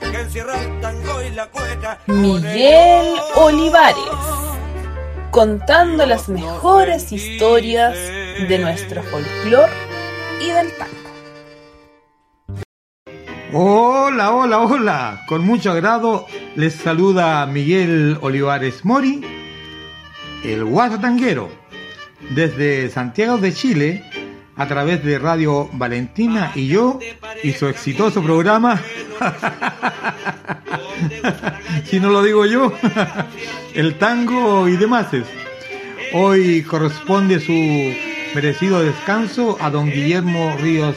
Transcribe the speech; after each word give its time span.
que 0.00 0.20
encierra 0.20 0.60
el 0.62 0.80
tango 0.80 1.22
y 1.22 1.30
la 1.30 1.46
cueca. 1.46 1.98
Miguel 2.06 3.14
Olivares, 3.36 3.96
contando 5.30 6.06
las 6.06 6.28
mejores 6.28 7.12
historias 7.12 7.94
de 7.94 8.58
nuestro 8.58 9.02
folclor 9.02 9.68
y 10.40 10.50
del 10.50 10.72
tango. 10.76 10.94
Hola, 13.52 14.32
hola, 14.32 14.58
hola. 14.60 15.22
Con 15.28 15.44
mucho 15.44 15.70
agrado 15.70 16.26
les 16.56 16.74
saluda 16.74 17.46
Miguel 17.46 18.18
Olivares 18.20 18.84
Mori, 18.84 19.22
el 20.44 20.64
Guaso 20.64 20.98
Tanguero, 20.98 21.48
desde 22.30 22.90
Santiago 22.90 23.38
de 23.38 23.52
Chile, 23.52 24.04
a 24.56 24.66
través 24.66 25.04
de 25.04 25.18
Radio 25.18 25.68
Valentina 25.72 26.52
y 26.54 26.68
yo, 26.68 26.98
y 27.42 27.52
su 27.52 27.66
exitoso 27.66 28.22
programa, 28.22 28.80
si 31.84 32.00
no 32.00 32.10
lo 32.10 32.22
digo 32.22 32.46
yo, 32.46 32.72
el 33.74 33.98
tango 33.98 34.68
y 34.68 34.76
demás. 34.76 35.08
Hoy 36.12 36.62
corresponde 36.62 37.40
su 37.40 37.52
merecido 38.34 38.80
descanso 38.80 39.58
a 39.60 39.70
don 39.70 39.90
Guillermo 39.90 40.56
Ríos 40.60 40.96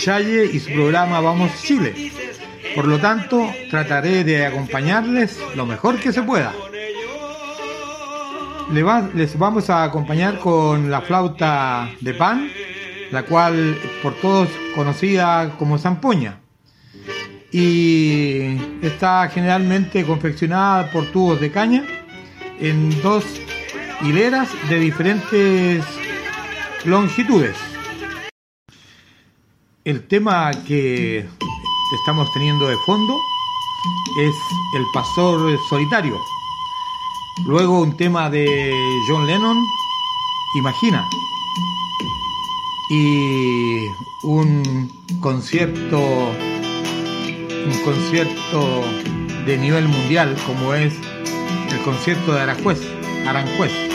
Challe 0.00 0.46
y 0.46 0.58
su 0.58 0.72
programa 0.72 1.20
Vamos 1.20 1.50
Chile. 1.62 2.12
Por 2.74 2.86
lo 2.86 2.98
tanto, 2.98 3.50
trataré 3.70 4.24
de 4.24 4.46
acompañarles 4.46 5.38
lo 5.54 5.66
mejor 5.66 5.98
que 5.98 6.12
se 6.12 6.22
pueda. 6.22 6.52
Les 8.70 9.38
vamos 9.38 9.68
a 9.68 9.84
acompañar 9.84 10.38
con 10.38 10.90
la 10.90 11.02
flauta 11.02 11.90
de 12.00 12.14
pan, 12.14 12.50
la 13.12 13.24
cual 13.24 13.78
por 14.02 14.14
todos 14.14 14.48
conocida 14.74 15.54
como 15.58 15.78
zampoña. 15.78 16.40
Y 17.52 18.56
está 18.82 19.28
generalmente 19.28 20.04
confeccionada 20.04 20.90
por 20.90 21.06
tubos 21.12 21.38
de 21.38 21.52
caña 21.52 21.84
en 22.58 23.02
dos 23.02 23.24
hileras 24.00 24.48
de 24.70 24.80
diferentes 24.80 25.84
longitudes. 26.84 27.56
El 29.84 30.06
tema 30.06 30.50
que 30.66 31.28
estamos 32.00 32.32
teniendo 32.32 32.66
de 32.68 32.76
fondo 32.86 33.14
es 34.20 34.34
El 34.76 34.84
Pastor 34.94 35.58
Solitario. 35.68 36.16
Luego 37.46 37.80
un 37.80 37.96
tema 37.96 38.30
de 38.30 38.72
John 39.08 39.26
Lennon, 39.26 39.58
Imagina. 40.54 41.08
Y 42.90 43.86
un 44.24 44.90
concierto, 45.20 46.00
un 46.00 47.78
concierto 47.84 48.84
de 49.46 49.56
nivel 49.56 49.88
mundial 49.88 50.36
como 50.46 50.74
es 50.74 50.94
el 51.70 51.80
concierto 51.82 52.34
de 52.34 52.40
Aranjuez. 52.40 52.80
Aranjuez. 53.26 53.91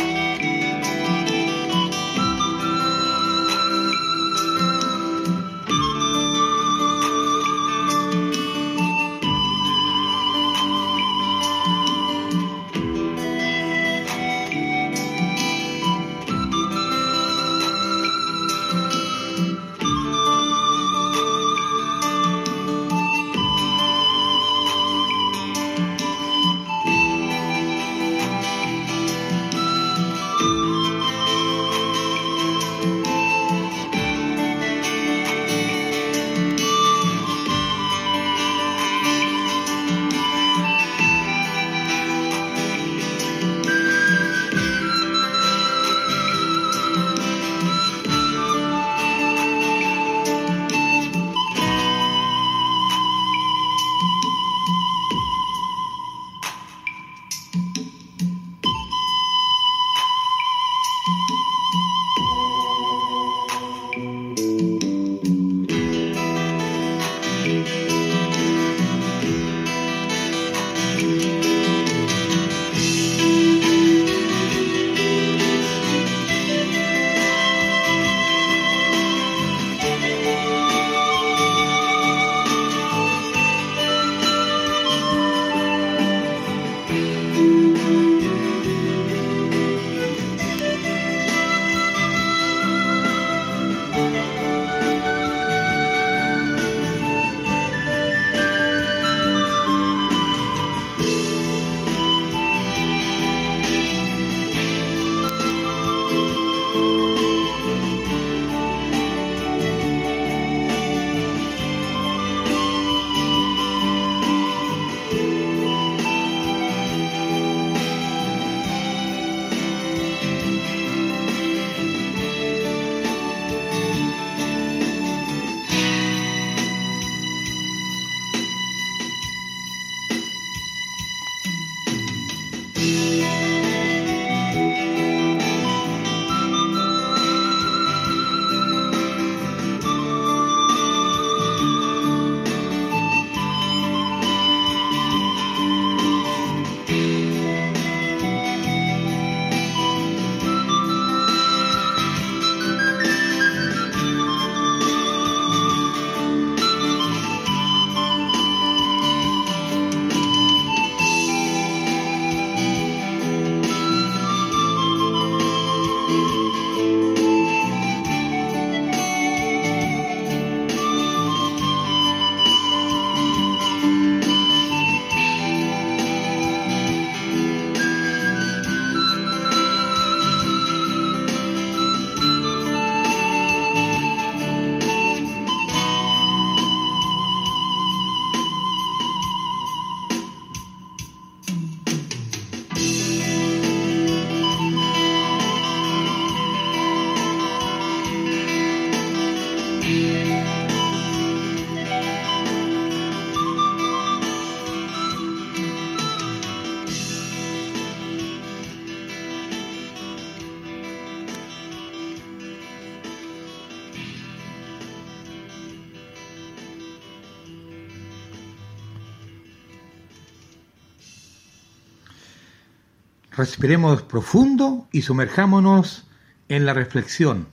Respiremos 223.37 224.01
profundo 224.01 224.87
y 224.91 225.03
sumerjámonos 225.03 226.07
en 226.49 226.65
la 226.65 226.73
reflexión. 226.73 227.47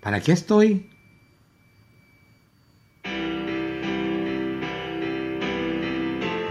¿Para 0.00 0.20
qué 0.20 0.30
estoy? 0.30 0.88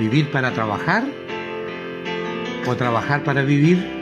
¿Vivir 0.01 0.29
para 0.31 0.53
trabajar? 0.53 1.05
¿O 2.67 2.75
trabajar 2.75 3.23
para 3.23 3.43
vivir? 3.43 3.94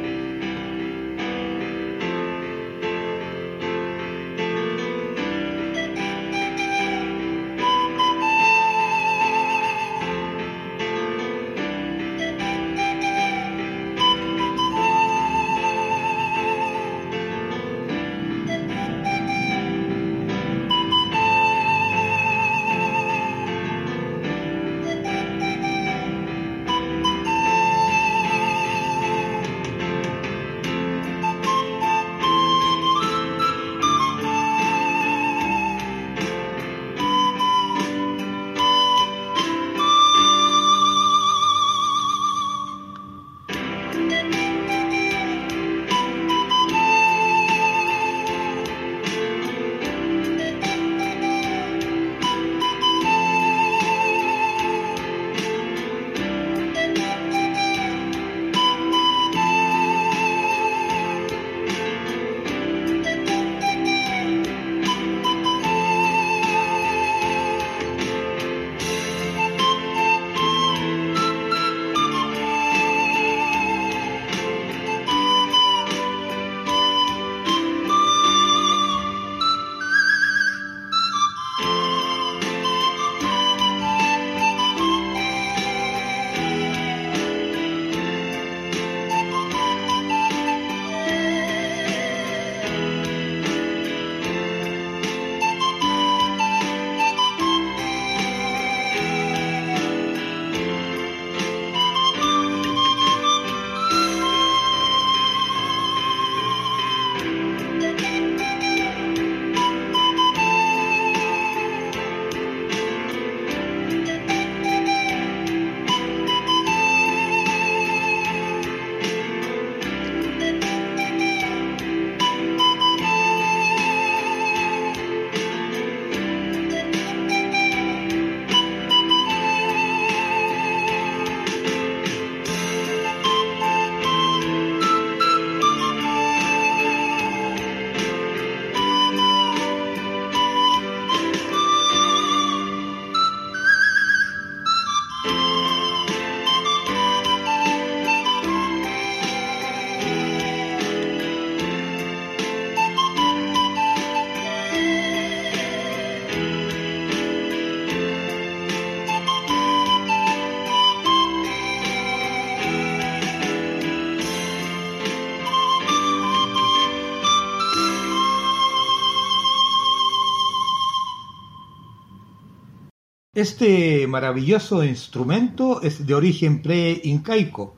Este 173.43 174.07
maravilloso 174.07 174.85
instrumento 174.85 175.81
es 175.81 176.07
de 176.07 176.13
origen 176.13 176.61
pre-incaico. 176.61 177.75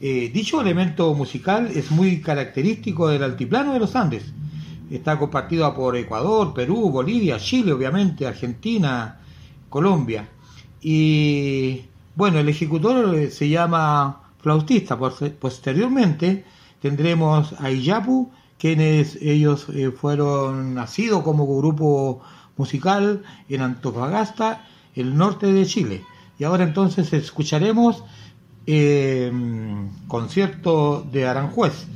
Eh, 0.00 0.30
dicho 0.32 0.58
elemento 0.58 1.12
musical 1.12 1.70
es 1.74 1.90
muy 1.90 2.22
característico 2.22 3.08
del 3.08 3.22
altiplano 3.22 3.74
de 3.74 3.78
los 3.78 3.94
Andes. 3.94 4.32
Está 4.90 5.18
compartido 5.18 5.74
por 5.74 5.98
Ecuador, 5.98 6.54
Perú, 6.54 6.88
Bolivia, 6.88 7.38
Chile, 7.38 7.74
obviamente, 7.74 8.26
Argentina, 8.26 9.20
Colombia. 9.68 10.30
Y 10.80 11.82
bueno, 12.14 12.38
el 12.38 12.48
ejecutor 12.48 13.14
eh, 13.14 13.30
se 13.30 13.50
llama 13.50 14.32
flautista. 14.38 14.98
Posteriormente 14.98 16.46
tendremos 16.80 17.52
a 17.60 17.70
Iyapu, 17.70 18.30
quienes 18.58 19.16
ellos 19.20 19.66
eh, 19.74 19.90
fueron 19.90 20.72
nacidos 20.72 21.22
como 21.22 21.44
grupo 21.58 22.22
musical 22.56 23.22
en 23.50 23.60
Antofagasta 23.60 24.68
el 24.94 25.16
norte 25.16 25.52
de 25.52 25.66
Chile. 25.66 26.04
Y 26.38 26.44
ahora 26.44 26.64
entonces 26.64 27.12
escucharemos 27.12 28.02
eh, 28.66 29.32
concierto 30.08 31.06
de 31.10 31.26
Aranjuez. 31.26 31.86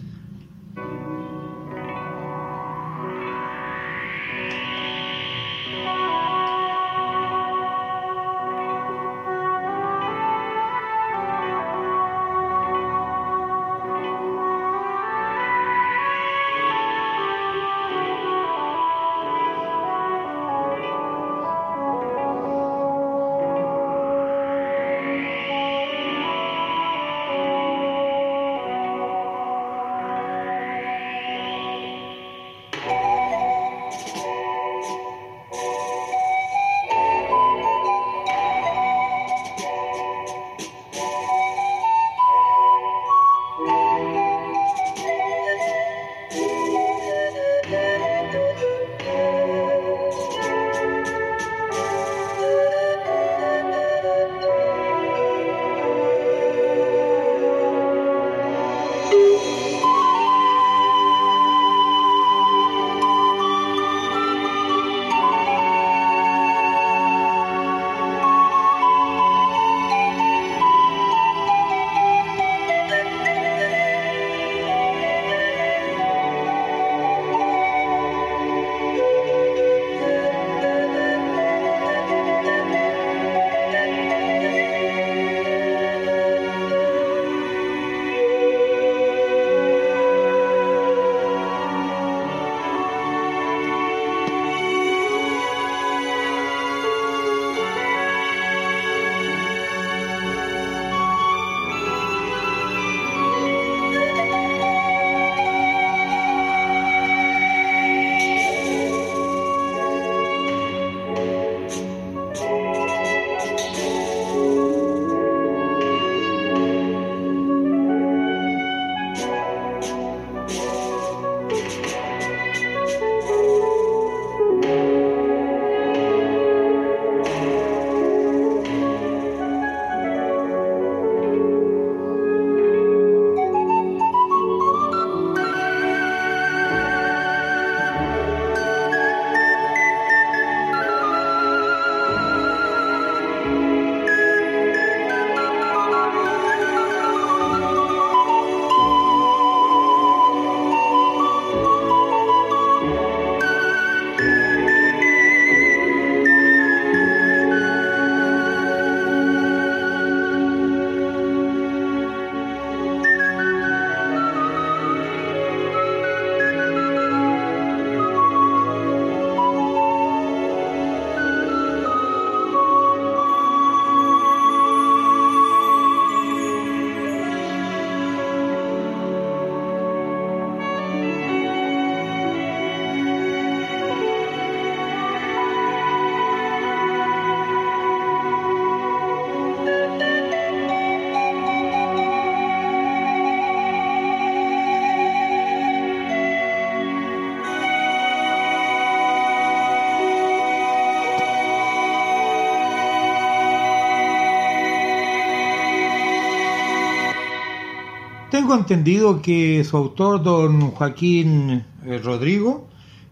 Tengo 208.46 208.60
entendido 208.60 209.20
que 209.20 209.64
su 209.64 209.76
autor, 209.76 210.22
don 210.22 210.70
Joaquín 210.70 211.64
eh, 211.84 211.98
Rodrigo, 211.98 212.68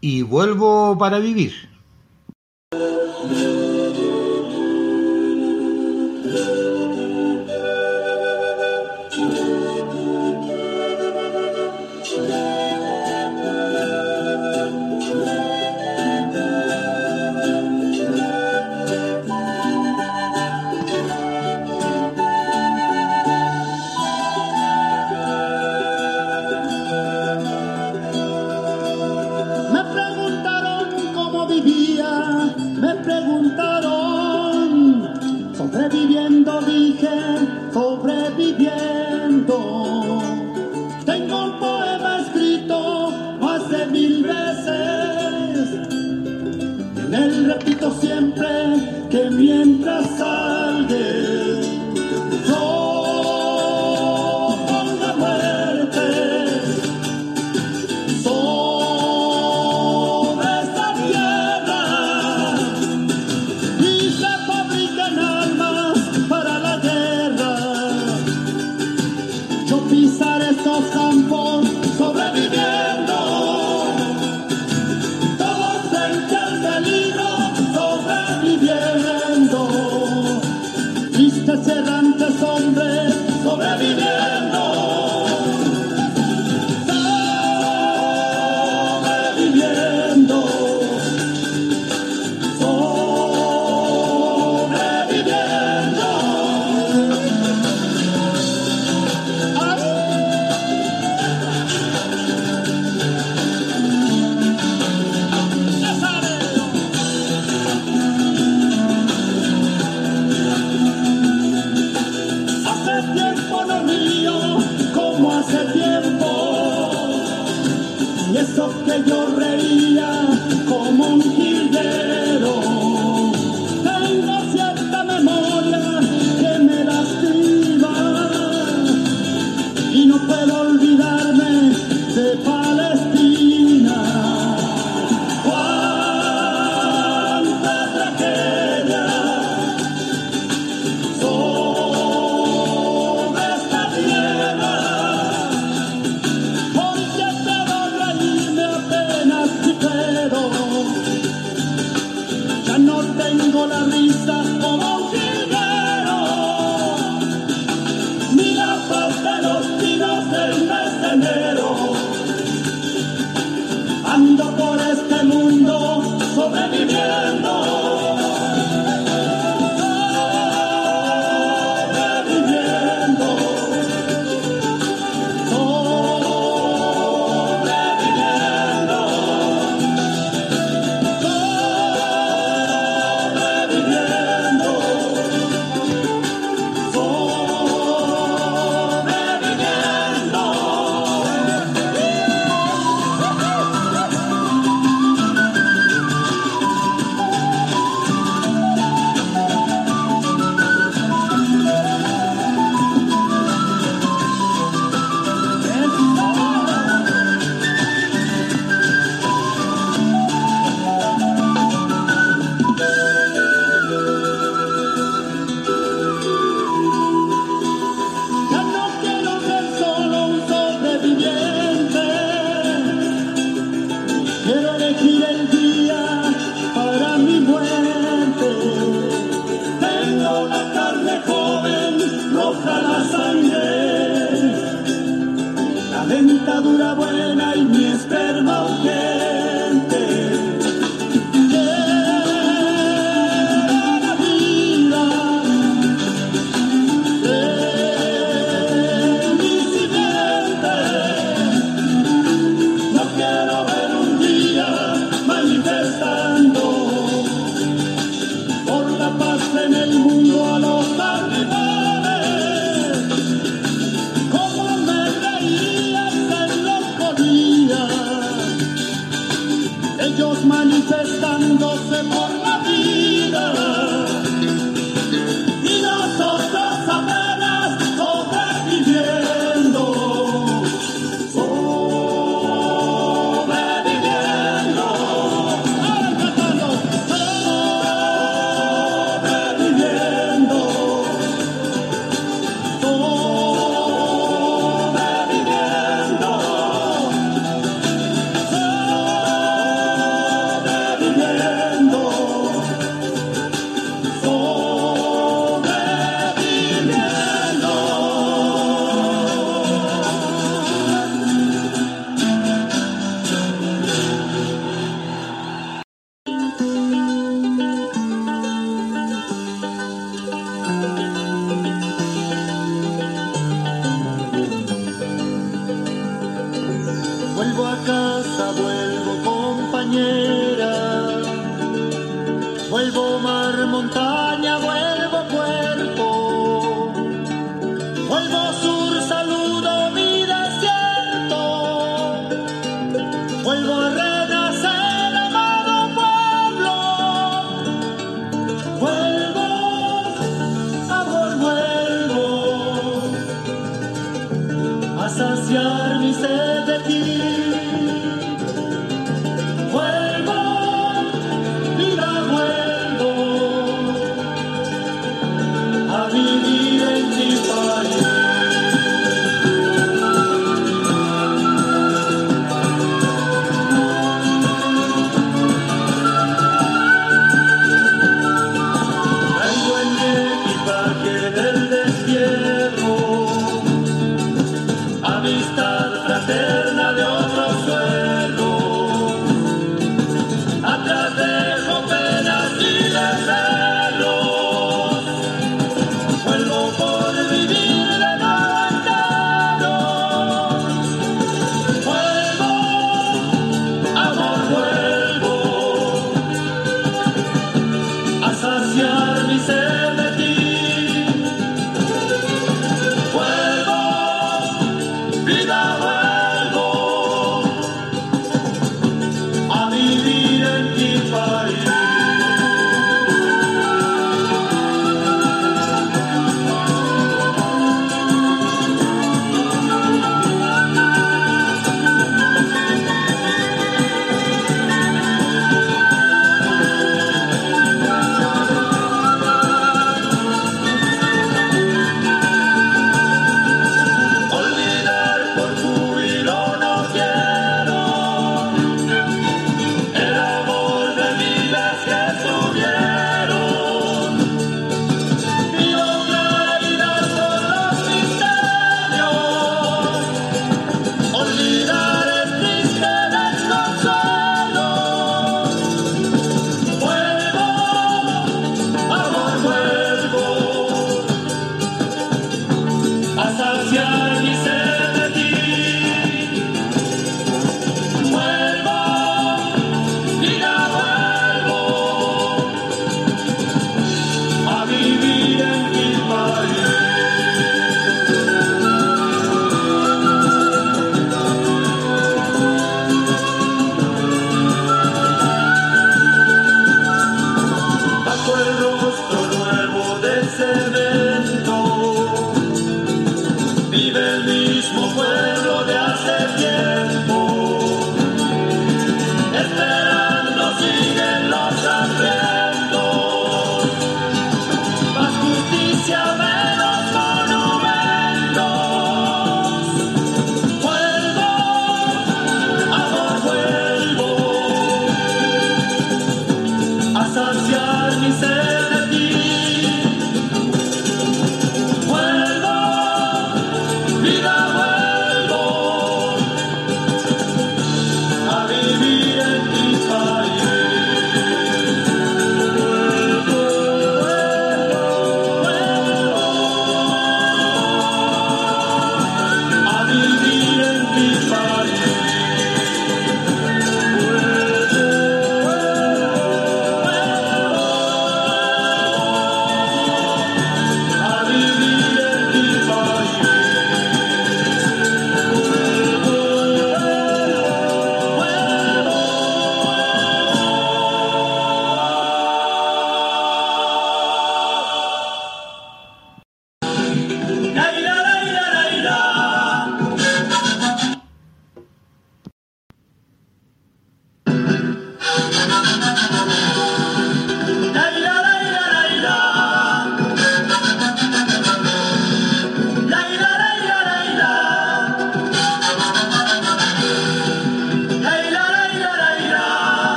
y 0.00 0.22
vuelvo 0.22 0.96
para 0.98 1.18
vivir. 1.18 1.68
De 69.70 69.76
los 69.76 70.29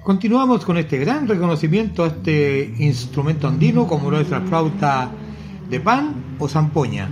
Continuamos 0.06 0.64
con 0.64 0.78
este 0.78 1.00
gran 1.00 1.28
reconocimiento 1.28 2.04
a 2.04 2.08
este 2.10 2.76
instrumento 2.78 3.48
andino 3.48 3.88
como 3.88 4.12
lo 4.12 4.20
es 4.20 4.30
la 4.30 4.42
flauta 4.42 5.10
de 5.68 5.80
pan 5.80 6.36
o 6.38 6.48
zampoña. 6.48 7.10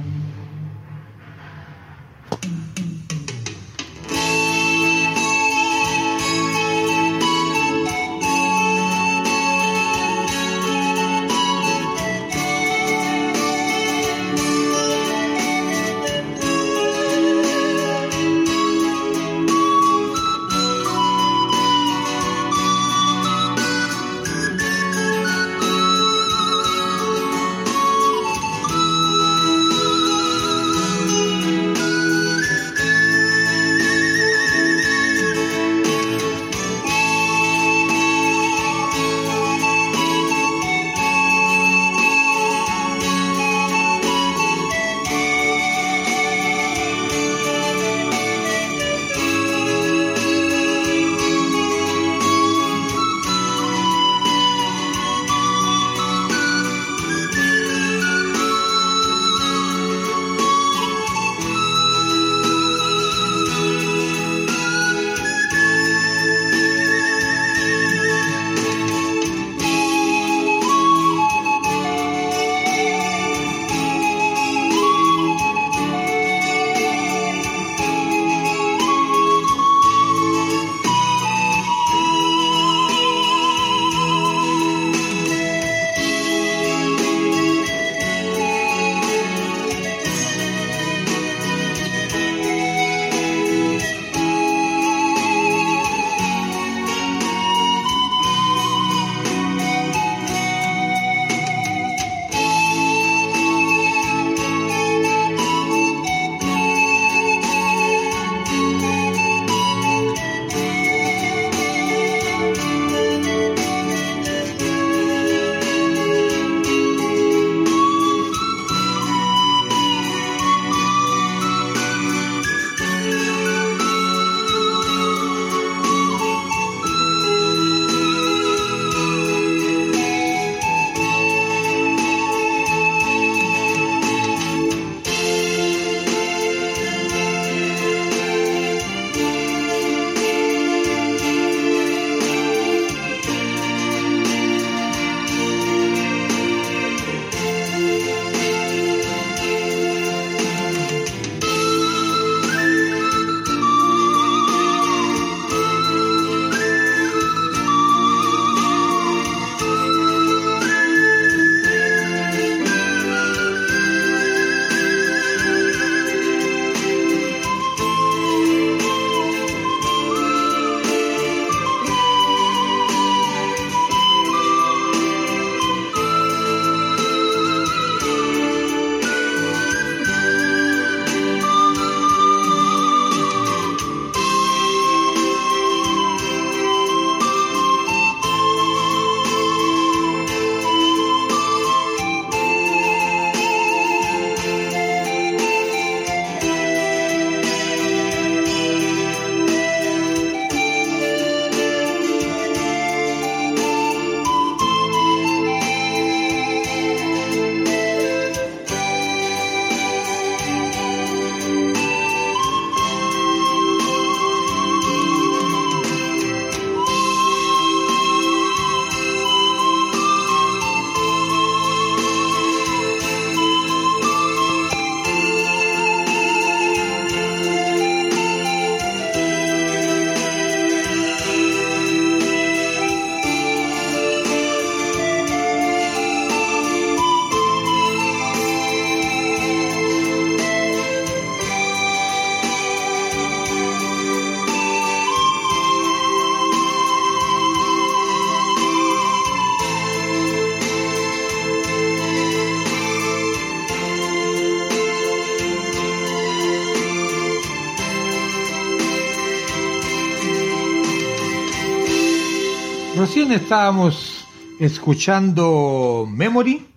Estábamos 263.36 264.28
escuchando 264.60 266.08
Memory, 266.10 266.68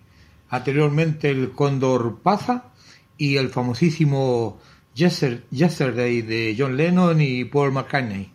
anteriormente 0.49 1.29
el 1.29 1.51
Cóndor 1.51 2.19
Paza 2.21 2.65
y 3.17 3.37
el 3.37 3.49
famosísimo 3.49 4.59
Yesterday 4.95 6.21
de 6.23 6.55
John 6.57 6.75
Lennon 6.75 7.21
y 7.21 7.45
Paul 7.45 7.73
McCartney. 7.73 8.31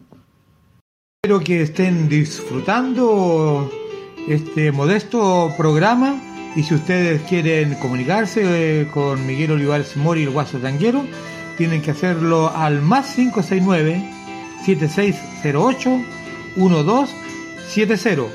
Espero 1.22 1.40
que 1.40 1.62
estén 1.62 2.08
disfrutando 2.08 3.70
este 4.28 4.70
modesto 4.70 5.52
programa 5.56 6.20
y 6.54 6.62
si 6.62 6.74
ustedes 6.74 7.22
quieren 7.22 7.74
comunicarse 7.76 8.82
eh, 8.82 8.88
con 8.92 9.26
Miguel 9.26 9.52
Olivares 9.52 9.96
Mori, 9.96 10.22
el 10.22 10.30
Guaso 10.30 10.58
Tanguero, 10.58 11.04
tienen 11.56 11.82
que 11.82 11.90
hacerlo 11.90 12.54
al 12.54 12.82
más 12.82 13.14
569 13.14 14.10
7608 14.64 16.00
12 16.56 17.21
7-0. 17.70 18.26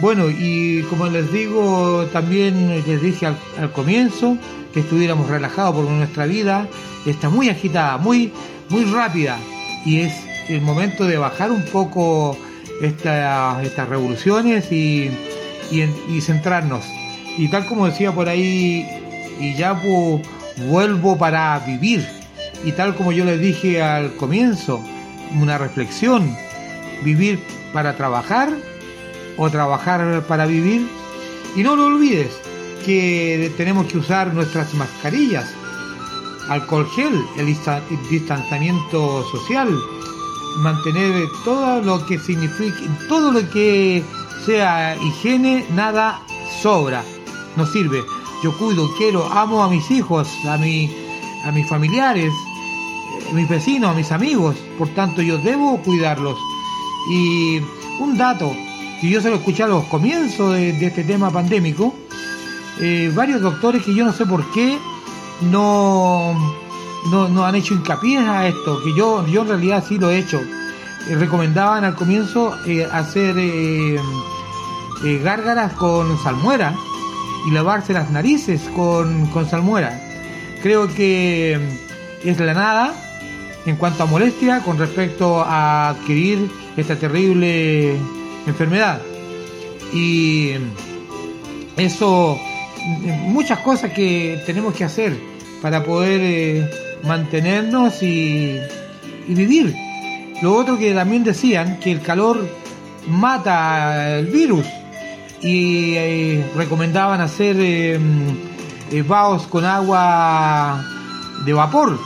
Bueno, 0.00 0.28
y 0.28 0.82
como 0.90 1.06
les 1.06 1.32
digo, 1.32 2.06
también 2.12 2.68
les 2.86 3.00
dije 3.02 3.26
al, 3.26 3.36
al 3.58 3.72
comienzo 3.72 4.36
que 4.74 4.80
estuviéramos 4.80 5.28
relajados 5.30 5.74
porque 5.74 5.90
nuestra 5.92 6.26
vida 6.26 6.68
está 7.06 7.30
muy 7.30 7.48
agitada, 7.48 7.96
muy, 7.96 8.32
muy 8.68 8.84
rápida 8.84 9.38
y 9.86 10.00
es 10.00 10.12
el 10.48 10.60
momento 10.60 11.06
de 11.06 11.16
bajar 11.16 11.50
un 11.50 11.62
poco 11.66 12.36
esta- 12.82 13.62
estas 13.62 13.88
revoluciones 13.88 14.70
y, 14.70 15.10
y 15.70 15.82
y 16.14 16.20
centrarnos. 16.20 16.84
Y 17.38 17.48
tal 17.48 17.66
como 17.66 17.86
decía 17.86 18.12
por 18.12 18.28
ahí, 18.28 18.86
y 19.40 19.54
ya 19.54 19.80
vuelvo 20.68 21.16
para 21.16 21.58
vivir. 21.66 22.06
Y 22.64 22.72
tal 22.72 22.94
como 22.96 23.12
yo 23.12 23.24
les 23.24 23.40
dije 23.40 23.82
al 23.82 24.14
comienzo, 24.16 24.80
una 25.40 25.58
reflexión, 25.58 26.34
vivir 27.02 27.38
para 27.72 27.96
trabajar 27.96 28.50
o 29.36 29.50
trabajar 29.50 30.24
para 30.26 30.46
vivir. 30.46 30.86
Y 31.54 31.62
no 31.62 31.76
lo 31.76 31.86
olvides 31.86 32.30
que 32.84 33.52
tenemos 33.56 33.86
que 33.86 33.98
usar 33.98 34.32
nuestras 34.34 34.72
mascarillas, 34.74 35.46
alcohol 36.48 36.86
gel, 36.94 37.24
el 37.36 37.46
dista- 37.46 37.82
distanciamiento 38.10 39.24
social, 39.30 39.74
mantener 40.58 41.26
todo 41.44 41.82
lo 41.82 42.04
que 42.06 42.18
signifique, 42.18 42.88
todo 43.08 43.32
lo 43.32 43.48
que 43.50 44.04
sea 44.44 44.96
higiene, 44.96 45.66
nada 45.74 46.20
sobra, 46.62 47.02
no 47.56 47.66
sirve. 47.66 48.04
Yo 48.44 48.56
cuido, 48.58 48.88
quiero, 48.98 49.24
amo 49.32 49.62
a 49.64 49.68
mis 49.70 49.90
hijos, 49.90 50.28
a, 50.46 50.56
mi, 50.58 50.94
a 51.44 51.50
mis 51.52 51.68
familiares, 51.68 52.32
a 53.30 53.34
mis 53.34 53.48
vecinos, 53.48 53.90
a 53.90 53.94
mis 53.94 54.12
amigos, 54.12 54.56
por 54.78 54.88
tanto 54.90 55.22
yo 55.22 55.38
debo 55.38 55.78
cuidarlos. 55.82 56.38
Y 57.10 57.60
un 57.98 58.16
dato 58.16 58.52
que 59.00 59.10
yo 59.10 59.20
se 59.20 59.30
lo 59.30 59.36
escuché 59.36 59.62
a 59.62 59.68
los 59.68 59.84
comienzos 59.84 60.54
de, 60.54 60.70
este 60.86 61.04
tema 61.04 61.30
pandémico, 61.30 61.94
eh, 62.80 63.10
varios 63.14 63.40
doctores 63.40 63.82
que 63.82 63.94
yo 63.94 64.04
no 64.04 64.12
sé 64.12 64.26
por 64.26 64.44
qué 64.52 64.78
no, 65.42 66.34
no, 67.10 67.28
no 67.28 67.44
han 67.44 67.54
hecho 67.54 67.74
hincapié 67.74 68.18
a 68.18 68.48
esto, 68.48 68.82
que 68.82 68.94
yo, 68.96 69.26
yo 69.26 69.42
en 69.42 69.48
realidad 69.48 69.84
sí 69.86 69.98
lo 69.98 70.10
he 70.10 70.18
hecho. 70.18 70.40
Eh, 71.08 71.14
recomendaban 71.14 71.84
al 71.84 71.94
comienzo 71.94 72.56
eh, 72.66 72.86
hacer 72.90 73.36
gárgaras 75.22 75.74
con 75.74 76.18
salmuera 76.22 76.74
y 77.46 77.50
lavarse 77.50 77.92
las 77.92 78.10
narices 78.10 78.62
con, 78.74 79.26
con 79.26 79.48
salmuera. 79.48 80.02
Creo 80.62 80.88
que 80.88 81.60
es 82.24 82.40
la 82.40 82.54
nada 82.54 82.94
en 83.66 83.76
cuanto 83.76 84.04
a 84.04 84.06
molestia 84.06 84.60
con 84.60 84.78
respecto 84.78 85.42
a 85.42 85.90
adquirir 85.90 86.50
esta 86.76 86.96
terrible 86.96 87.98
enfermedad. 88.50 89.00
Y 89.92 90.52
eso, 91.76 92.38
muchas 93.06 93.60
cosas 93.60 93.92
que 93.92 94.42
tenemos 94.46 94.74
que 94.74 94.84
hacer 94.84 95.16
para 95.62 95.84
poder 95.84 96.20
eh, 96.22 96.70
mantenernos 97.02 98.02
y, 98.02 98.58
vivir. 99.28 99.74
Lo 100.42 100.54
otro 100.54 100.78
que 100.78 100.92
también 100.92 101.24
decían, 101.24 101.80
que 101.80 101.90
el 101.90 102.00
calor 102.00 102.46
mata 103.08 104.18
el 104.18 104.26
virus 104.26 104.66
y 105.40 105.94
eh, 105.96 106.50
recomendaban 106.56 107.20
hacer 107.20 107.56
eh, 107.58 107.98
eh, 108.90 109.04
con 109.50 109.64
agua 109.64 110.84
de 111.44 111.52
vapor, 111.52 111.98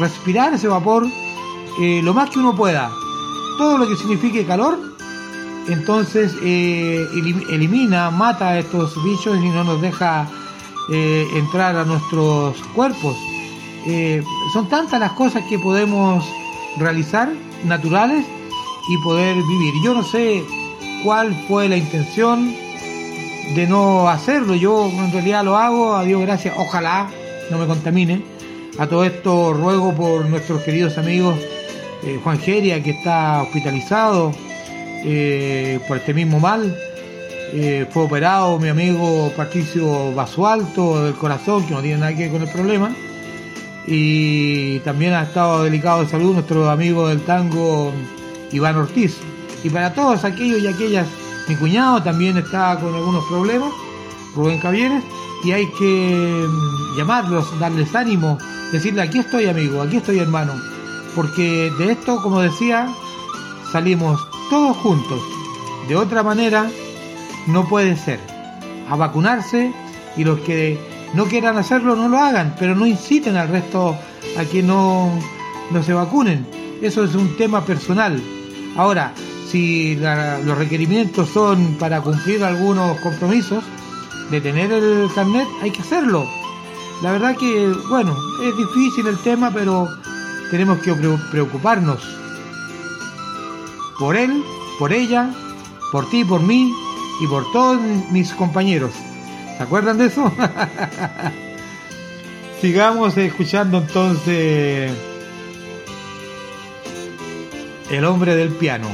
respirar 0.00 0.54
ese 0.54 0.68
vapor 0.68 1.06
lo 1.78 2.14
más 2.14 2.30
que 2.30 2.38
uno 2.38 2.56
pueda. 2.56 2.90
Todo 3.58 3.78
lo 3.78 3.88
que 3.88 3.96
signifique 3.96 4.44
calor, 4.46 4.95
entonces 5.68 6.32
eh, 6.42 7.04
elim- 7.14 7.44
elimina, 7.50 8.10
mata 8.10 8.50
a 8.50 8.58
estos 8.58 8.94
bichos 9.04 9.36
y 9.42 9.48
no 9.48 9.64
nos 9.64 9.80
deja 9.80 10.28
eh, 10.92 11.26
entrar 11.34 11.76
a 11.76 11.84
nuestros 11.84 12.56
cuerpos. 12.74 13.16
Eh, 13.86 14.22
son 14.52 14.68
tantas 14.68 14.98
las 15.00 15.12
cosas 15.12 15.42
que 15.48 15.58
podemos 15.58 16.24
realizar, 16.78 17.30
naturales, 17.64 18.24
y 18.88 19.02
poder 19.02 19.34
vivir. 19.36 19.74
Yo 19.84 19.94
no 19.94 20.04
sé 20.04 20.44
cuál 21.02 21.34
fue 21.48 21.68
la 21.68 21.76
intención 21.76 22.54
de 23.54 23.66
no 23.68 24.08
hacerlo. 24.08 24.54
Yo 24.54 24.88
en 24.88 25.12
realidad 25.12 25.44
lo 25.44 25.56
hago, 25.56 25.94
a 25.96 26.04
Dios 26.04 26.20
gracias, 26.22 26.54
ojalá 26.56 27.08
no 27.50 27.58
me 27.58 27.66
contamine. 27.66 28.22
A 28.78 28.86
todo 28.86 29.04
esto 29.04 29.52
ruego 29.54 29.94
por 29.94 30.26
nuestros 30.26 30.62
queridos 30.62 30.98
amigos 30.98 31.34
Juan 32.22 32.38
Geria, 32.38 32.80
que 32.82 32.90
está 32.90 33.42
hospitalizado 33.42 34.32
eh, 35.04 35.80
por 35.86 35.98
este 35.98 36.14
mismo 36.14 36.40
mal. 36.40 36.74
Eh, 37.52 37.86
fue 37.90 38.02
operado 38.02 38.58
mi 38.58 38.68
amigo 38.68 39.32
Patricio 39.36 40.12
Basualto 40.14 41.04
del 41.04 41.14
corazón, 41.14 41.64
que 41.66 41.74
no 41.74 41.80
tiene 41.80 41.98
nada 41.98 42.12
que 42.12 42.24
ver 42.24 42.32
con 42.32 42.42
el 42.42 42.48
problema. 42.48 42.94
Y 43.86 44.80
también 44.80 45.14
ha 45.14 45.22
estado 45.22 45.62
delicado 45.62 46.02
de 46.02 46.08
salud 46.08 46.34
nuestro 46.34 46.68
amigo 46.68 47.08
del 47.08 47.20
tango 47.22 47.92
Iván 48.52 48.76
Ortiz. 48.76 49.18
Y 49.62 49.70
para 49.70 49.94
todos 49.94 50.24
aquellos 50.24 50.60
y 50.60 50.66
aquellas, 50.66 51.06
mi 51.48 51.54
cuñado 51.56 52.02
también 52.02 52.36
está 52.36 52.78
con 52.80 52.94
algunos 52.94 53.24
problemas, 53.26 53.72
Rubén 54.34 54.58
Cavieres, 54.60 55.02
y 55.44 55.52
hay 55.52 55.66
que 55.78 56.46
mm, 56.48 56.96
llamarlos, 56.98 57.58
darles 57.60 57.94
ánimo, 57.94 58.38
decirle 58.72 59.02
aquí 59.02 59.18
estoy 59.18 59.46
amigo, 59.46 59.80
aquí 59.80 59.96
estoy 59.98 60.18
hermano, 60.18 60.54
porque 61.14 61.72
de 61.78 61.92
esto, 61.92 62.20
como 62.22 62.40
decía, 62.40 62.88
salimos 63.76 64.18
todos 64.48 64.74
juntos. 64.78 65.20
De 65.86 65.96
otra 65.96 66.22
manera, 66.22 66.66
no 67.46 67.68
puede 67.68 67.94
ser. 67.98 68.18
A 68.88 68.96
vacunarse 68.96 69.70
y 70.16 70.24
los 70.24 70.40
que 70.40 70.78
no 71.12 71.26
quieran 71.26 71.58
hacerlo 71.58 71.94
no 71.94 72.08
lo 72.08 72.16
hagan, 72.18 72.56
pero 72.58 72.74
no 72.74 72.86
inciten 72.86 73.36
al 73.36 73.48
resto 73.48 73.94
a 74.38 74.44
que 74.46 74.62
no, 74.62 75.10
no 75.70 75.82
se 75.82 75.92
vacunen. 75.92 76.46
Eso 76.80 77.04
es 77.04 77.14
un 77.14 77.36
tema 77.36 77.66
personal. 77.66 78.18
Ahora, 78.78 79.12
si 79.50 79.94
la- 79.96 80.38
los 80.38 80.56
requerimientos 80.56 81.28
son 81.28 81.76
para 81.78 82.00
cumplir 82.00 82.42
algunos 82.44 82.98
compromisos 83.00 83.62
de 84.30 84.40
tener 84.40 84.72
el 84.72 85.10
carnet, 85.14 85.46
hay 85.62 85.70
que 85.70 85.82
hacerlo. 85.82 86.24
La 87.02 87.12
verdad 87.12 87.36
que, 87.36 87.74
bueno, 87.90 88.16
es 88.42 88.56
difícil 88.56 89.06
el 89.06 89.18
tema, 89.18 89.50
pero 89.52 89.86
tenemos 90.50 90.78
que 90.78 90.94
pre- 90.94 91.18
preocuparnos 91.30 91.98
por 93.98 94.16
él, 94.16 94.42
por 94.78 94.92
ella, 94.92 95.30
por 95.92 96.08
ti, 96.10 96.24
por 96.24 96.42
mí 96.42 96.72
y 97.20 97.26
por 97.26 97.50
todos 97.52 97.80
mis 98.10 98.32
compañeros. 98.32 98.92
¿Se 99.56 99.62
acuerdan 99.62 99.98
de 99.98 100.06
eso? 100.06 100.30
Sigamos 102.60 103.16
escuchando 103.18 103.78
entonces 103.78 104.90
El 107.90 108.04
hombre 108.04 108.34
del 108.34 108.50
piano. 108.50 108.88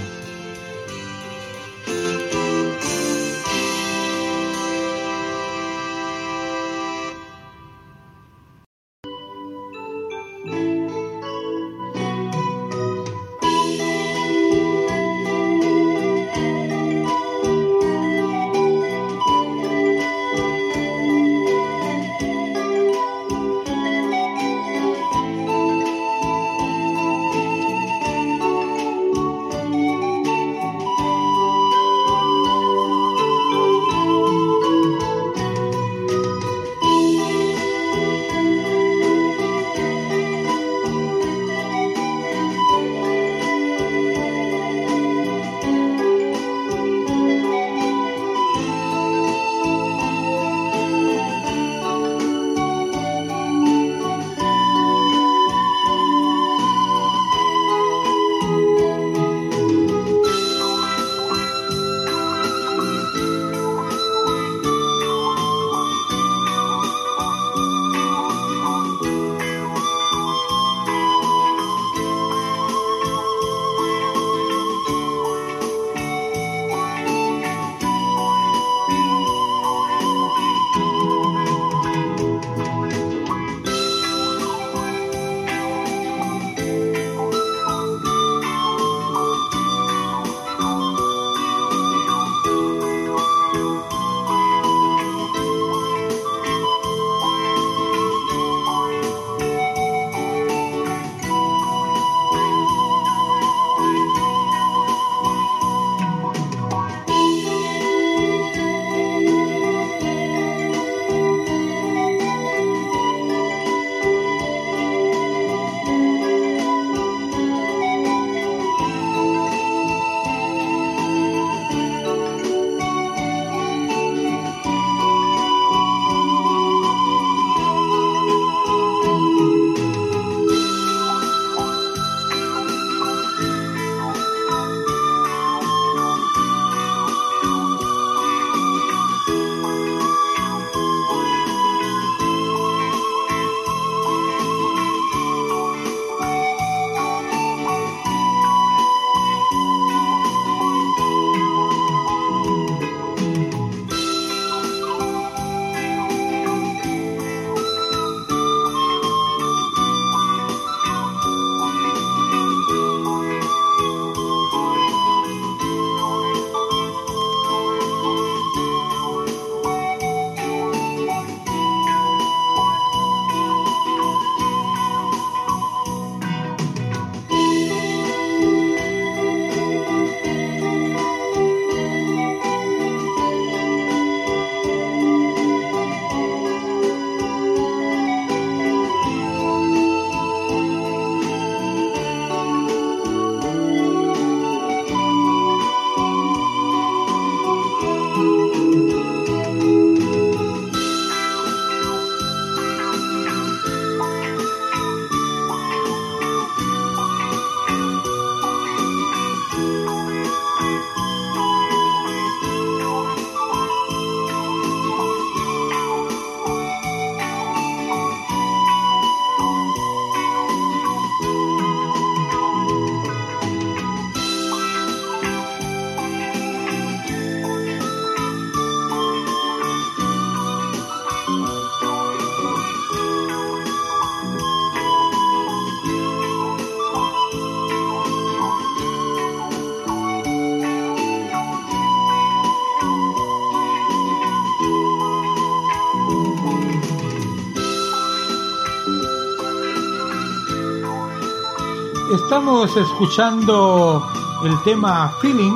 Estamos 252.33 252.75
escuchando 252.79 254.03
el 254.43 254.63
tema 254.63 255.13
Feeling 255.21 255.53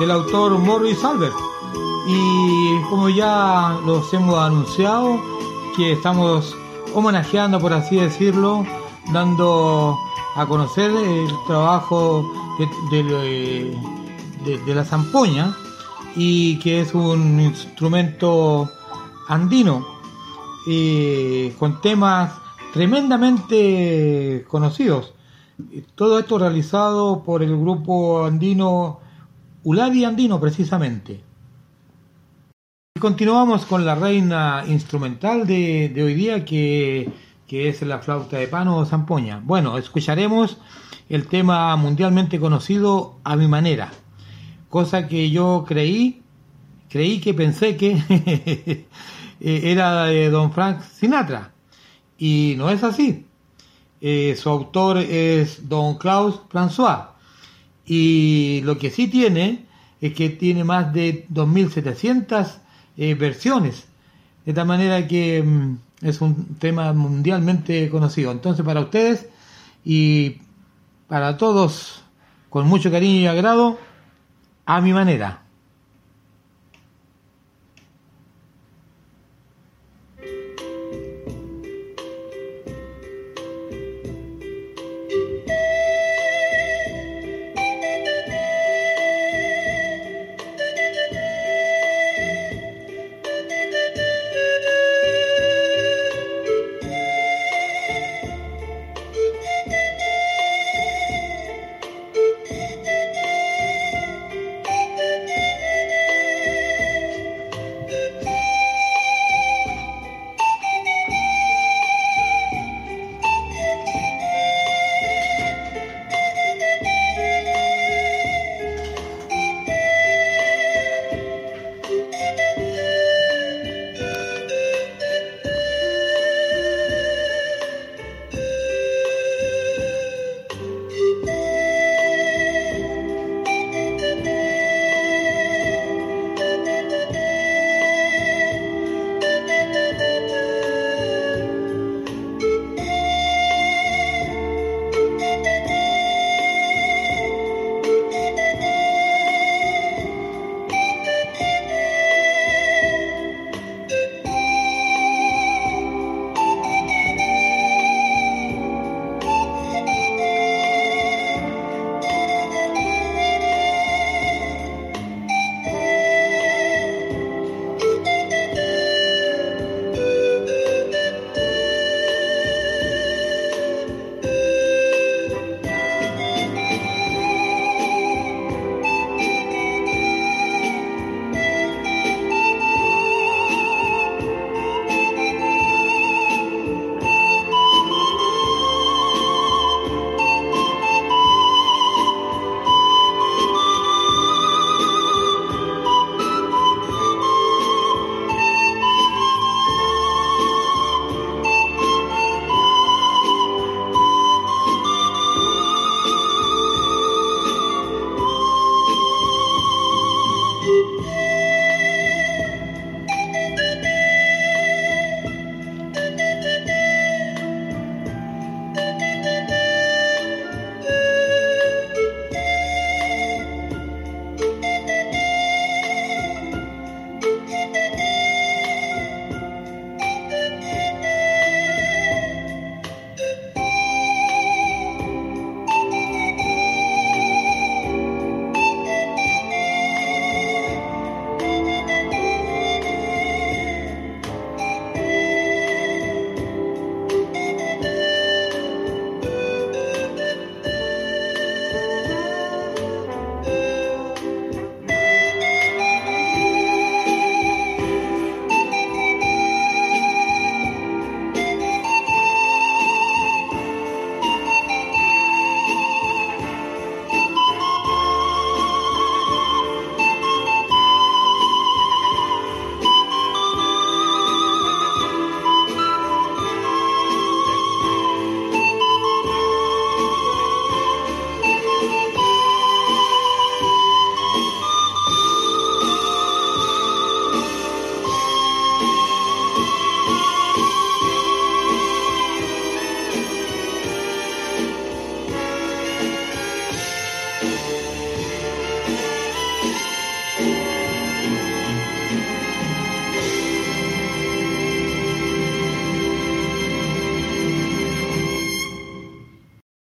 del 0.00 0.10
autor 0.10 0.58
Morris 0.58 1.04
Albert. 1.04 1.36
Y 2.04 2.82
como 2.90 3.08
ya 3.08 3.78
los 3.86 4.12
hemos 4.12 4.36
anunciado, 4.36 5.20
que 5.76 5.92
estamos 5.92 6.52
homenajeando, 6.94 7.60
por 7.60 7.72
así 7.72 7.94
decirlo, 7.94 8.66
dando 9.12 9.96
a 10.34 10.44
conocer 10.46 10.90
el 10.90 11.30
trabajo 11.46 12.28
de, 12.90 13.78
la 14.66 14.84
zampoña 14.84 15.56
y 16.16 16.58
que 16.58 16.80
es 16.80 16.92
un 16.92 17.38
instrumento 17.38 18.68
andino 19.28 19.86
eh, 20.66 21.54
con 21.56 21.80
temas 21.80 22.32
tremendamente 22.72 24.44
conocidos. 24.48 25.15
Todo 25.96 26.18
esto 26.18 26.38
realizado 26.38 27.22
por 27.22 27.42
el 27.42 27.56
grupo 27.56 28.26
andino 28.26 29.00
Uladi 29.64 30.04
Andino 30.04 30.38
precisamente. 30.38 31.22
Continuamos 33.00 33.64
con 33.64 33.86
la 33.86 33.94
reina 33.94 34.64
instrumental 34.68 35.46
de, 35.46 35.90
hoy 35.96 36.12
día 36.12 36.44
que, 36.44 37.10
que, 37.46 37.70
es 37.70 37.80
la 37.80 38.00
flauta 38.00 38.36
de 38.36 38.46
pano 38.46 38.76
o 38.76 38.84
zampoña. 38.84 39.40
Bueno, 39.42 39.78
escucharemos 39.78 40.58
el 41.08 41.28
tema 41.28 41.74
mundialmente 41.76 42.38
conocido 42.38 43.16
a 43.24 43.34
mi 43.36 43.48
manera, 43.48 43.90
cosa 44.68 45.08
que 45.08 45.30
yo 45.30 45.64
creí, 45.66 46.20
creí 46.90 47.20
que 47.20 47.32
pensé 47.32 47.78
que 47.78 48.84
era 49.40 50.04
de 50.04 50.28
Don 50.28 50.52
Frank 50.52 50.82
Sinatra 50.82 51.52
y 52.18 52.54
no 52.58 52.68
es 52.68 52.84
así. 52.84 53.24
Eh, 54.00 54.36
su 54.36 54.48
autor 54.48 54.98
es 54.98 55.68
Don 55.68 55.96
Klaus 55.98 56.40
François. 56.50 57.08
Y 57.86 58.60
lo 58.64 58.78
que 58.78 58.90
sí 58.90 59.08
tiene 59.08 59.66
es 60.00 60.12
que 60.12 60.30
tiene 60.30 60.64
más 60.64 60.92
de 60.92 61.26
2.700 61.28 62.58
eh, 62.96 63.14
versiones. 63.14 63.86
De 64.44 64.52
tal 64.52 64.66
manera 64.66 65.06
que 65.06 65.42
mm, 65.42 65.78
es 66.02 66.20
un 66.20 66.56
tema 66.56 66.92
mundialmente 66.92 67.88
conocido. 67.88 68.32
Entonces 68.32 68.64
para 68.64 68.80
ustedes 68.80 69.28
y 69.84 70.38
para 71.08 71.36
todos, 71.36 72.02
con 72.50 72.66
mucho 72.66 72.90
cariño 72.90 73.20
y 73.20 73.26
agrado, 73.26 73.78
a 74.66 74.80
mi 74.80 74.92
manera. 74.92 75.45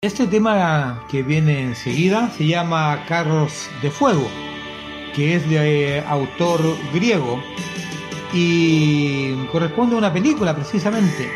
Este 0.10 0.26
tema 0.26 1.04
que 1.08 1.22
viene 1.22 1.62
enseguida 1.62 2.32
se 2.36 2.48
llama 2.48 3.06
Carros 3.08 3.70
de 3.84 3.92
Fuego, 3.92 4.28
que 5.14 5.36
es 5.36 5.48
de 5.48 6.00
eh, 6.00 6.04
autor 6.08 6.60
griego 6.92 7.40
y 8.34 9.36
corresponde 9.52 9.94
a 9.94 10.00
una 10.00 10.12
película 10.12 10.56
precisamente. 10.56 11.30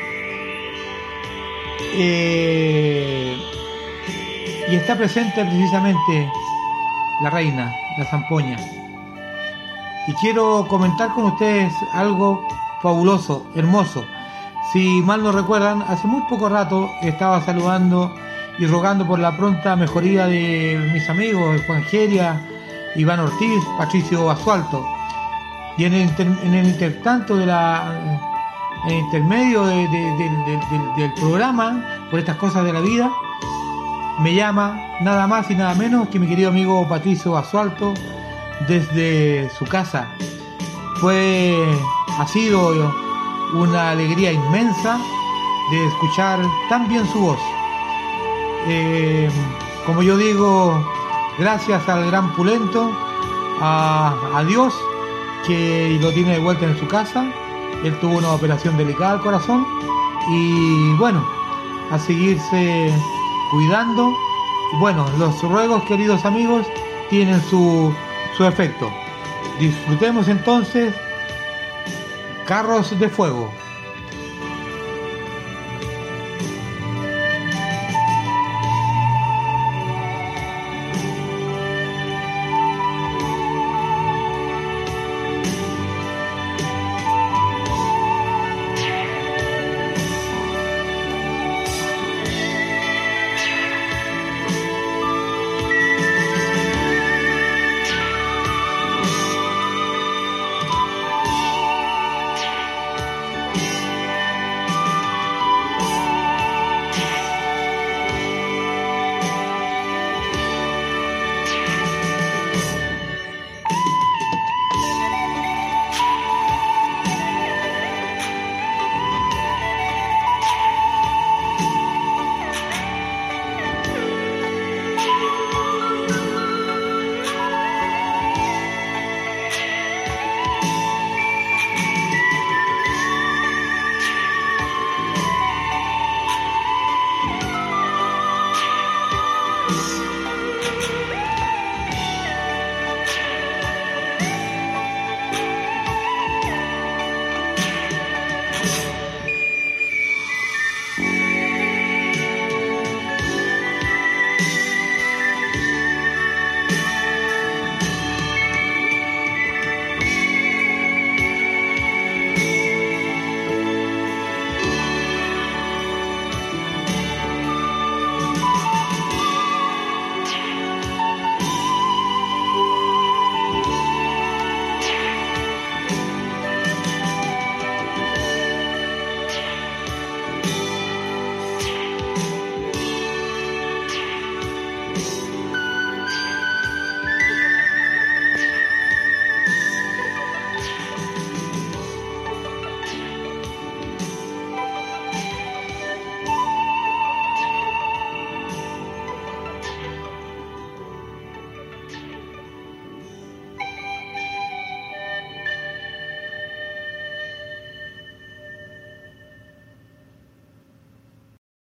Eh, 1.93 3.38
y 4.71 4.76
está 4.76 4.97
presente 4.97 5.45
precisamente 5.45 6.32
la 7.21 7.30
reina, 7.30 7.71
la 7.99 8.05
zampoña. 8.05 8.57
Y 10.07 10.13
quiero 10.13 10.65
comentar 10.67 11.13
con 11.13 11.26
ustedes 11.26 11.71
algo 11.93 12.43
fabuloso, 12.82 13.45
hermoso. 13.53 14.03
Si 14.74 15.03
mal 15.03 15.21
no 15.21 15.32
recuerdan, 15.32 15.84
hace 15.84 16.07
muy 16.07 16.24
poco 16.24 16.49
rato 16.49 16.89
estaba 17.03 17.39
saludando 17.45 18.11
y 18.60 18.66
rogando 18.66 19.08
por 19.08 19.20
la 19.20 19.36
pronta 19.36 19.76
mejoría 19.76 20.28
de 20.28 20.89
mis 20.93 21.10
amigos 21.10 21.62
Juan 21.66 21.84
Geria, 21.84 22.39
Iván 22.95 23.20
Ortiz, 23.20 23.64
Patricio 23.78 24.30
Asualto. 24.30 24.86
Y 25.78 25.86
en 25.86 25.93
el, 25.93 26.68
intertanto 26.68 27.36
de 27.36 27.47
la 27.47 27.99
en 28.86 28.91
el 28.91 28.99
intermedio 28.99 29.66
del 29.66 31.14
programa, 31.16 31.84
por 32.12 32.20
estas 32.20 32.38
cosas 32.38 32.64
de 32.64 32.74
la 32.74 32.82
vida, 32.82 33.10
me 34.20 34.36
llama 34.36 34.80
nada 35.01 35.26
más 35.26 35.49
y 35.49 35.56
nada 35.56 35.74
menos 35.74 36.10
que 36.10 36.20
mi 36.20 36.28
querido 36.28 36.49
amigo 36.49 36.88
Patricio 36.88 37.36
Asualto 37.36 37.93
desde 38.68 39.49
su 39.58 39.66
casa. 39.66 40.08
Fue, 40.99 41.56
ha 42.20 42.28
sido 42.28 42.93
una 43.56 43.91
alegría 43.91 44.32
inmensa 44.32 44.99
de 45.72 45.88
escuchar 45.88 46.39
tan 46.70 46.88
bien 46.88 47.06
su 47.08 47.20
voz. 47.20 47.39
Eh, 48.68 49.30
como 49.86 50.01
yo 50.01 50.18
digo, 50.18 50.82
gracias 51.38 51.88
al 51.89 52.05
gran 52.07 52.34
Pulento, 52.36 52.89
a, 53.59 54.43
Dios 54.47 54.74
que 55.45 55.97
lo 56.01 56.11
tiene 56.11 56.34
de 56.34 56.39
vuelta 56.39 56.66
en 56.66 56.78
su 56.78 56.88
casa. 56.88 57.26
Él 57.84 57.97
tuvo 57.99 58.18
una 58.18 58.32
operación 58.32 58.78
delicada 58.78 59.14
al 59.14 59.22
corazón 59.22 59.66
y 60.30 60.93
bueno, 60.93 61.26
a 61.91 61.99
seguirse 61.99 62.93
cuidando. 63.51 64.14
Bueno, 64.80 65.05
los 65.18 65.41
ruegos, 65.43 65.84
queridos 65.84 66.26
amigos, 66.26 66.66
tienen 67.09 67.41
su, 67.43 67.93
su 68.38 68.45
efecto. 68.45 68.89
Disfrutemos 69.59 70.28
entonces 70.30 70.93
Carros 72.45 72.97
de 72.97 73.09
Fuego. 73.09 73.51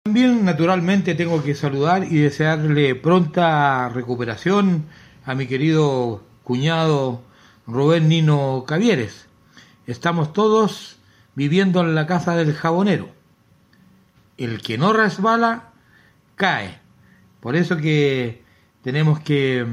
También 0.08 0.42
naturalmente 0.42 1.14
tengo 1.14 1.42
que 1.42 1.54
saludar 1.54 2.04
y 2.10 2.16
desearle 2.16 2.94
pronta 2.94 3.90
recuperación 3.90 4.86
a 5.26 5.34
mi 5.34 5.46
querido 5.46 6.24
cuñado 6.44 7.20
Rubén 7.66 8.08
Nino 8.08 8.64
Cavieres. 8.66 9.26
Estamos 9.86 10.32
todos 10.32 10.96
viviendo 11.34 11.82
en 11.82 11.94
la 11.94 12.06
casa 12.06 12.36
del 12.36 12.54
jabonero. 12.54 13.10
El 14.38 14.62
que 14.62 14.78
no 14.78 14.94
resbala, 14.94 15.72
cae. 16.36 16.78
Por 17.40 17.54
eso 17.54 17.76
que 17.76 18.42
tenemos 18.80 19.20
que 19.20 19.66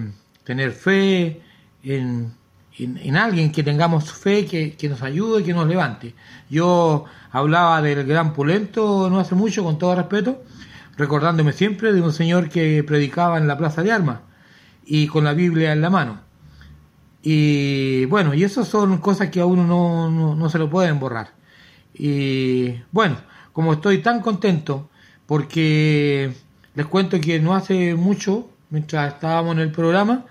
tener 0.44 0.74
fe 0.74 1.44
en 1.82 2.34
en, 2.78 3.16
alguien 3.16 3.52
que 3.52 3.64
tengamos 3.64 4.12
fe, 4.12 4.46
que, 4.46 4.90
nos 4.90 5.02
ayude, 5.02 5.44
que 5.44 5.54
nos 5.54 5.68
levante. 5.68 6.14
Yo 6.50 7.06
hablaba 7.32 7.82
del 7.82 8.06
gran 8.06 8.34
Pulento 8.34 9.10
no 9.10 9.20
hace 9.20 9.36
mucho, 9.36 9.64
con 9.64 9.78
todo 9.78 9.96
respeto, 9.96 10.44
recordándome 10.98 11.54
siempre 11.54 11.94
de 11.94 12.02
un 12.02 12.14
señor 12.14 12.50
que 12.50 12.84
predicaba 12.84 13.38
en 13.38 13.48
la 13.48 13.58
Plaza 13.58 13.84
de 13.84 13.92
Armas 13.92 14.20
y 14.86 15.08
con 15.08 15.24
la 15.24 15.34
Biblia 15.34 15.72
en 15.72 15.82
la 15.82 15.90
mano. 15.90 16.22
Y 17.22 18.06
bueno, 18.06 18.34
y 18.34 18.44
eso 18.44 18.64
son 18.66 19.00
cosas 19.00 19.30
que 19.30 19.42
a 19.42 19.46
uno 19.46 19.64
no, 19.64 20.36
no 20.36 20.50
se 20.50 20.60
lo 20.60 20.70
pueden 20.70 21.00
borrar. 21.00 21.34
Y 21.94 22.76
bueno, 22.92 23.18
como 23.54 23.74
estoy 23.74 24.00
tan 24.00 24.22
contento, 24.22 24.90
porque 25.26 26.32
les 26.76 26.86
cuento 26.86 27.20
que 27.20 27.40
no 27.40 27.56
hace 27.56 27.96
mucho, 27.96 28.50
mientras 28.70 29.14
estábamos 29.14 29.54
en 29.56 29.62
el 29.62 29.72
programa, 29.72 30.26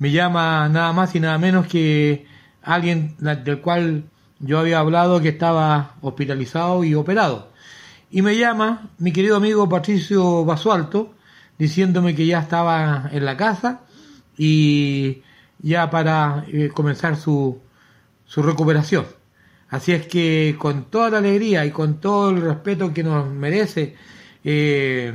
me 0.00 0.10
llama 0.10 0.68
nada 0.68 0.92
más 0.92 1.14
y 1.14 1.20
nada 1.20 1.38
menos 1.38 1.66
que 1.68 2.26
alguien 2.62 3.14
del 3.20 3.60
cual 3.60 4.04
yo 4.40 4.58
había 4.58 4.80
hablado 4.80 5.20
que 5.20 5.28
estaba 5.28 5.94
hospitalizado 6.00 6.82
y 6.82 6.94
operado. 6.94 7.52
Y 8.10 8.22
me 8.22 8.36
llama 8.36 8.88
mi 8.98 9.12
querido 9.12 9.36
amigo 9.36 9.68
Patricio 9.68 10.44
Basualto 10.44 11.14
diciéndome 11.58 12.14
que 12.16 12.26
ya 12.26 12.40
estaba 12.40 13.08
en 13.12 13.24
la 13.24 13.36
casa 13.36 13.82
y 14.36 15.22
ya 15.60 15.90
para 15.90 16.44
eh, 16.48 16.70
comenzar 16.74 17.16
su, 17.16 17.60
su 18.24 18.42
recuperación. 18.42 19.04
Así 19.68 19.92
es 19.92 20.06
que 20.06 20.56
con 20.58 20.84
toda 20.86 21.10
la 21.10 21.18
alegría 21.18 21.64
y 21.66 21.70
con 21.70 22.00
todo 22.00 22.30
el 22.30 22.40
respeto 22.40 22.92
que 22.92 23.04
nos 23.04 23.28
merece, 23.30 23.94
eh, 24.42 25.12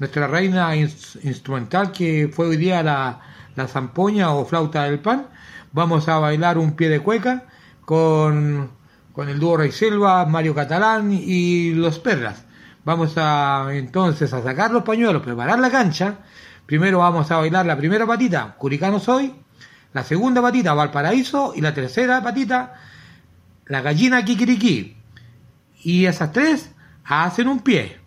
nuestra 0.00 0.26
reina 0.26 0.74
ins- 0.76 1.18
instrumental 1.24 1.92
que 1.92 2.28
fue 2.30 2.48
hoy 2.48 2.56
día 2.56 2.82
la, 2.82 3.20
la 3.56 3.68
zampoña 3.68 4.32
o 4.32 4.44
flauta 4.44 4.84
del 4.84 5.00
pan. 5.00 5.26
Vamos 5.72 6.08
a 6.08 6.18
bailar 6.18 6.58
un 6.58 6.76
pie 6.76 6.88
de 6.88 7.00
cueca 7.00 7.44
con, 7.84 8.70
con 9.12 9.28
el 9.28 9.38
dúo 9.38 9.56
Rey 9.56 9.72
Selva, 9.72 10.24
Mario 10.26 10.54
Catalán 10.54 11.12
y 11.12 11.72
los 11.74 11.98
Perlas. 11.98 12.44
Vamos 12.84 13.14
a 13.16 13.68
entonces 13.72 14.32
a 14.32 14.42
sacar 14.42 14.70
los 14.70 14.82
pañuelos, 14.82 15.22
preparar 15.22 15.58
la 15.58 15.70
cancha. 15.70 16.18
Primero 16.66 16.98
vamos 16.98 17.30
a 17.30 17.38
bailar 17.38 17.66
la 17.66 17.76
primera 17.76 18.06
patita, 18.06 18.54
Curicano 18.58 18.98
Soy, 18.98 19.34
la 19.92 20.02
segunda 20.02 20.40
patita, 20.42 20.74
Valparaíso, 20.74 21.52
y 21.54 21.60
la 21.60 21.74
tercera 21.74 22.22
patita, 22.22 22.74
la 23.66 23.80
gallina 23.80 24.24
Kikiriki. 24.24 24.96
Y 25.82 26.06
esas 26.06 26.32
tres 26.32 26.74
hacen 27.04 27.48
un 27.48 27.60
pie. 27.60 28.03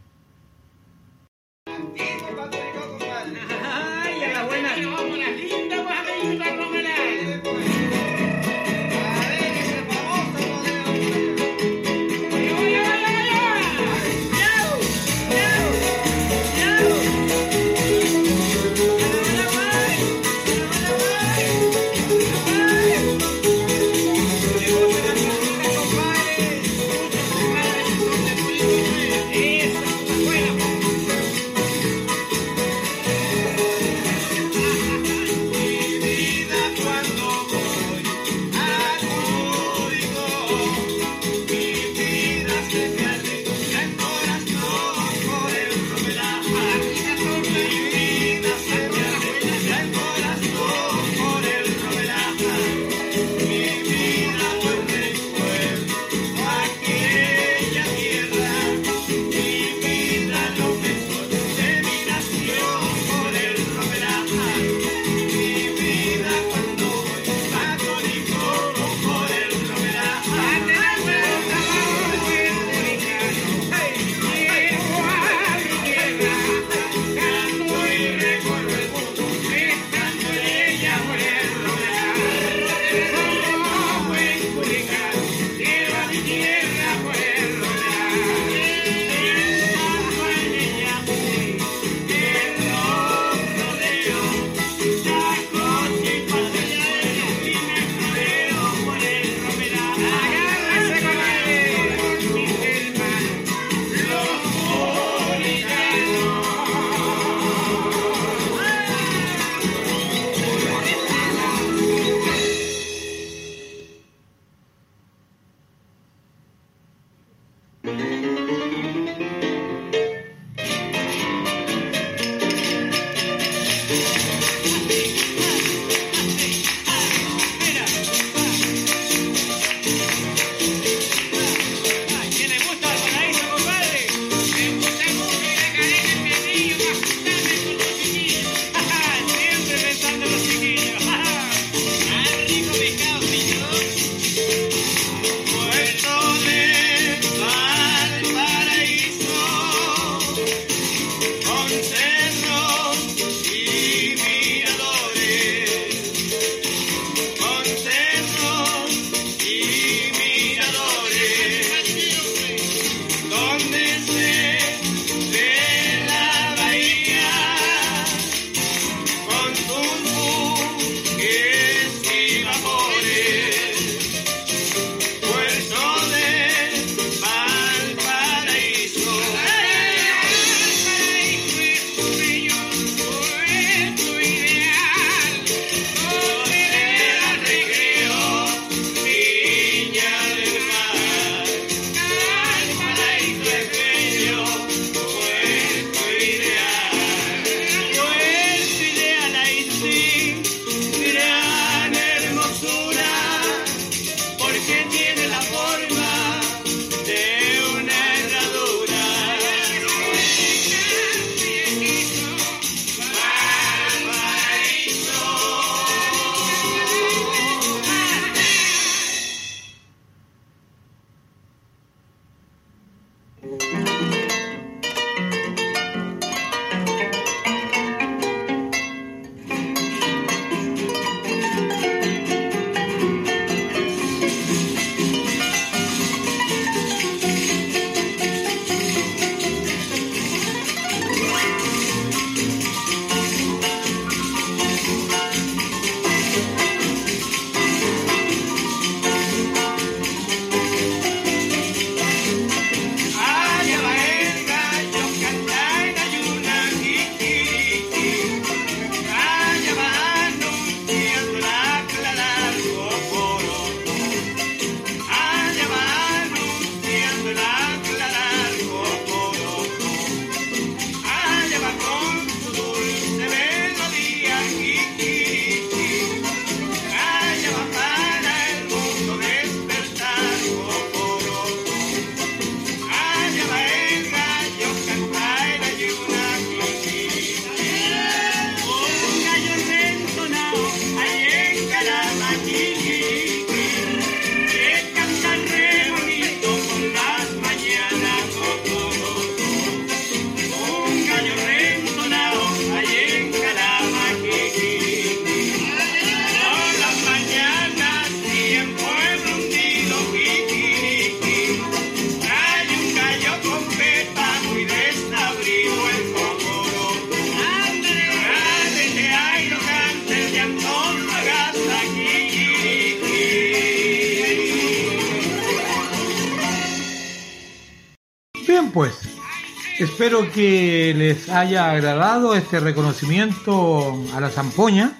Espero 330.19 330.31
que 330.33 330.93
les 330.97 331.29
haya 331.29 331.69
agradado 331.71 332.33
este 332.35 332.59
reconocimiento 332.59 334.03
a 334.15 334.19
la 334.21 334.29
zampoña 334.31 334.93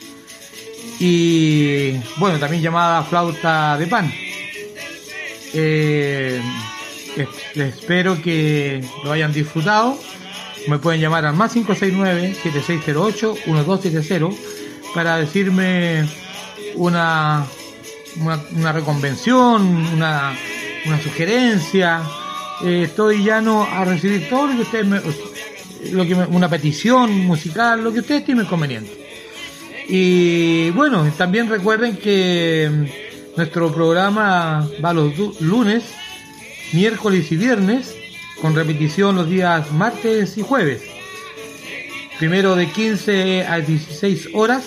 y, 0.99 1.93
bueno, 2.18 2.38
también 2.39 2.61
llamada 2.61 3.01
flauta 3.03 3.78
de 3.78 3.88
pan. 3.88 4.13
Eh, 5.53 6.39
es- 7.15 7.28
espero 7.57 8.22
que 8.22 8.84
lo 9.03 9.11
hayan 9.11 9.34
disfrutado. 9.34 9.97
Me 10.68 10.78
pueden 10.78 11.01
llamar 11.01 11.26
al 11.26 11.34
más 11.36 11.55
569-7608-1270 11.55 14.36
para 14.93 15.18
decirme 15.18 16.07
una, 16.76 17.43
una, 18.20 18.39
una 18.55 18.72
reconvención, 18.72 19.65
una, 19.93 20.38
una 20.86 21.01
sugerencia. 21.01 22.03
Eh, 22.64 22.84
estoy 22.84 23.24
llano 23.24 23.64
a 23.64 23.86
recibir 23.86 24.30
todo 24.30 24.47
lo 24.47 24.55
que 24.55 24.62
ustedes 24.62 24.86
me, 24.86 25.01
lo 25.91 26.28
una 26.30 26.49
petición 26.49 27.26
musical, 27.26 27.84
lo 27.84 27.93
que 27.93 27.99
ustedes 27.99 28.22
estimen 28.22 28.45
conveniente. 28.45 28.91
Y 29.88 30.72
bueno, 30.72 31.10
también 31.18 31.49
recuerden 31.49 31.97
que 31.97 32.70
nuestro 33.36 33.72
programa 33.72 34.68
va 34.84 34.93
los 34.93 35.39
lunes, 35.41 35.84
miércoles 36.74 37.32
y 37.32 37.38
viernes, 37.38 37.95
con 38.41 38.55
repetición 38.55 39.16
los 39.16 39.30
días 39.30 39.72
martes 39.72 40.38
y 40.38 40.41
jueves. 40.41 40.82
Primero 42.18 42.55
de 42.55 42.70
15 42.72 43.45
a 43.45 43.60
16 43.60 44.30
horas 44.34 44.64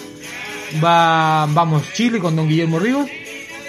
va 0.82 1.46
Vamos 1.46 1.92
Chile 1.92 2.20
con 2.20 2.36
don 2.36 2.48
Guillermo 2.48 2.78
Ríos 2.78 3.08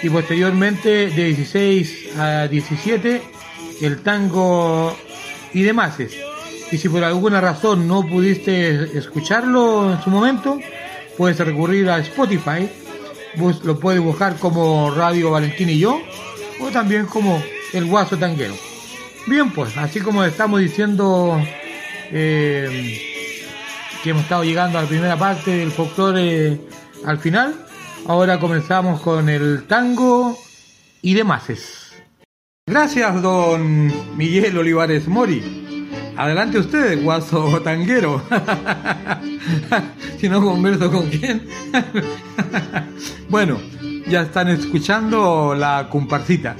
y 0.02 0.08
posteriormente 0.08 1.10
de 1.10 1.24
16 1.24 2.16
a 2.16 2.48
17 2.48 3.20
el 3.80 4.02
tango 4.02 4.96
y 5.52 5.62
demás. 5.62 5.94
Y 6.70 6.78
si 6.78 6.88
por 6.88 7.04
alguna 7.04 7.40
razón 7.40 7.86
no 7.86 8.06
pudiste 8.06 8.96
escucharlo 8.96 9.92
en 9.92 10.02
su 10.02 10.10
momento, 10.10 10.58
puedes 11.16 11.38
recurrir 11.38 11.90
a 11.90 11.98
Spotify, 11.98 12.68
lo 13.64 13.78
puedes 13.78 14.00
buscar 14.00 14.36
como 14.38 14.90
Radio 14.90 15.30
Valentín 15.30 15.68
y 15.70 15.78
yo, 15.78 16.00
o 16.60 16.68
también 16.70 17.06
como 17.06 17.42
El 17.72 17.84
Guaso 17.86 18.16
Tanguero. 18.16 18.54
Bien, 19.26 19.50
pues, 19.50 19.76
así 19.76 20.00
como 20.00 20.24
estamos 20.24 20.60
diciendo 20.60 21.40
eh, 22.10 23.00
que 24.02 24.10
hemos 24.10 24.22
estado 24.22 24.42
llegando 24.42 24.78
a 24.78 24.82
la 24.82 24.88
primera 24.88 25.16
parte 25.16 25.52
del 25.52 25.70
folclore 25.70 26.58
al 27.04 27.18
final, 27.18 27.54
ahora 28.06 28.40
comenzamos 28.40 29.00
con 29.00 29.28
el 29.28 29.64
tango 29.66 30.38
y 31.02 31.14
demás. 31.14 31.81
Gracias, 32.64 33.20
don 33.20 34.16
Miguel 34.16 34.56
Olivares 34.56 35.08
Mori. 35.08 35.42
Adelante 36.16 36.60
usted, 36.60 37.02
guaso 37.02 37.60
tanguero. 37.60 38.22
si 40.18 40.28
no 40.28 40.40
converso 40.40 40.88
con 40.92 41.08
quién. 41.08 41.44
bueno, 43.28 43.58
ya 44.06 44.22
están 44.22 44.48
escuchando 44.48 45.56
la 45.56 45.88
comparsita. 45.90 46.54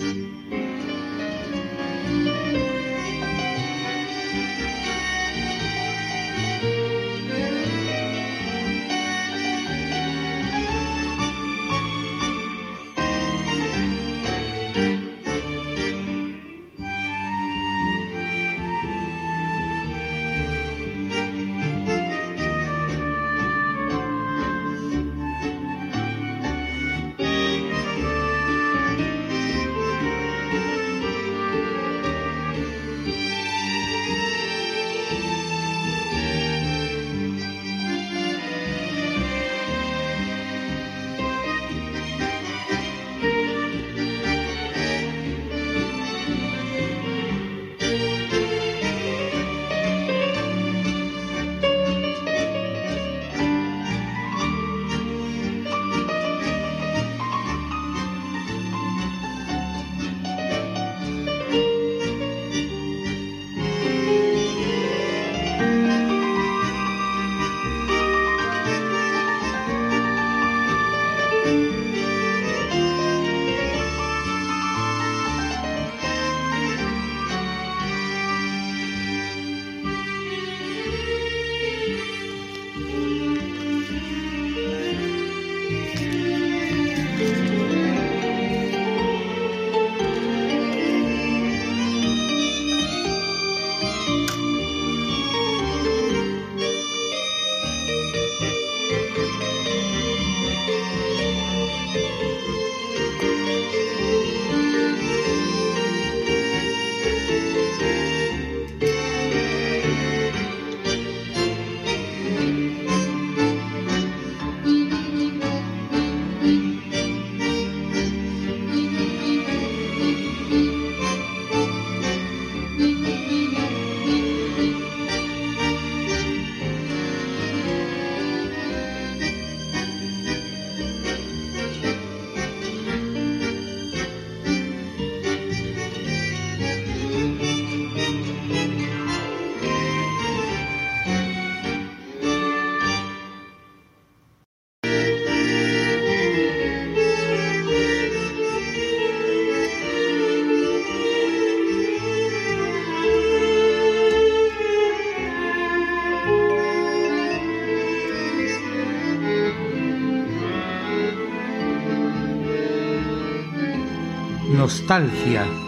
Nostalgia. 164.92 165.61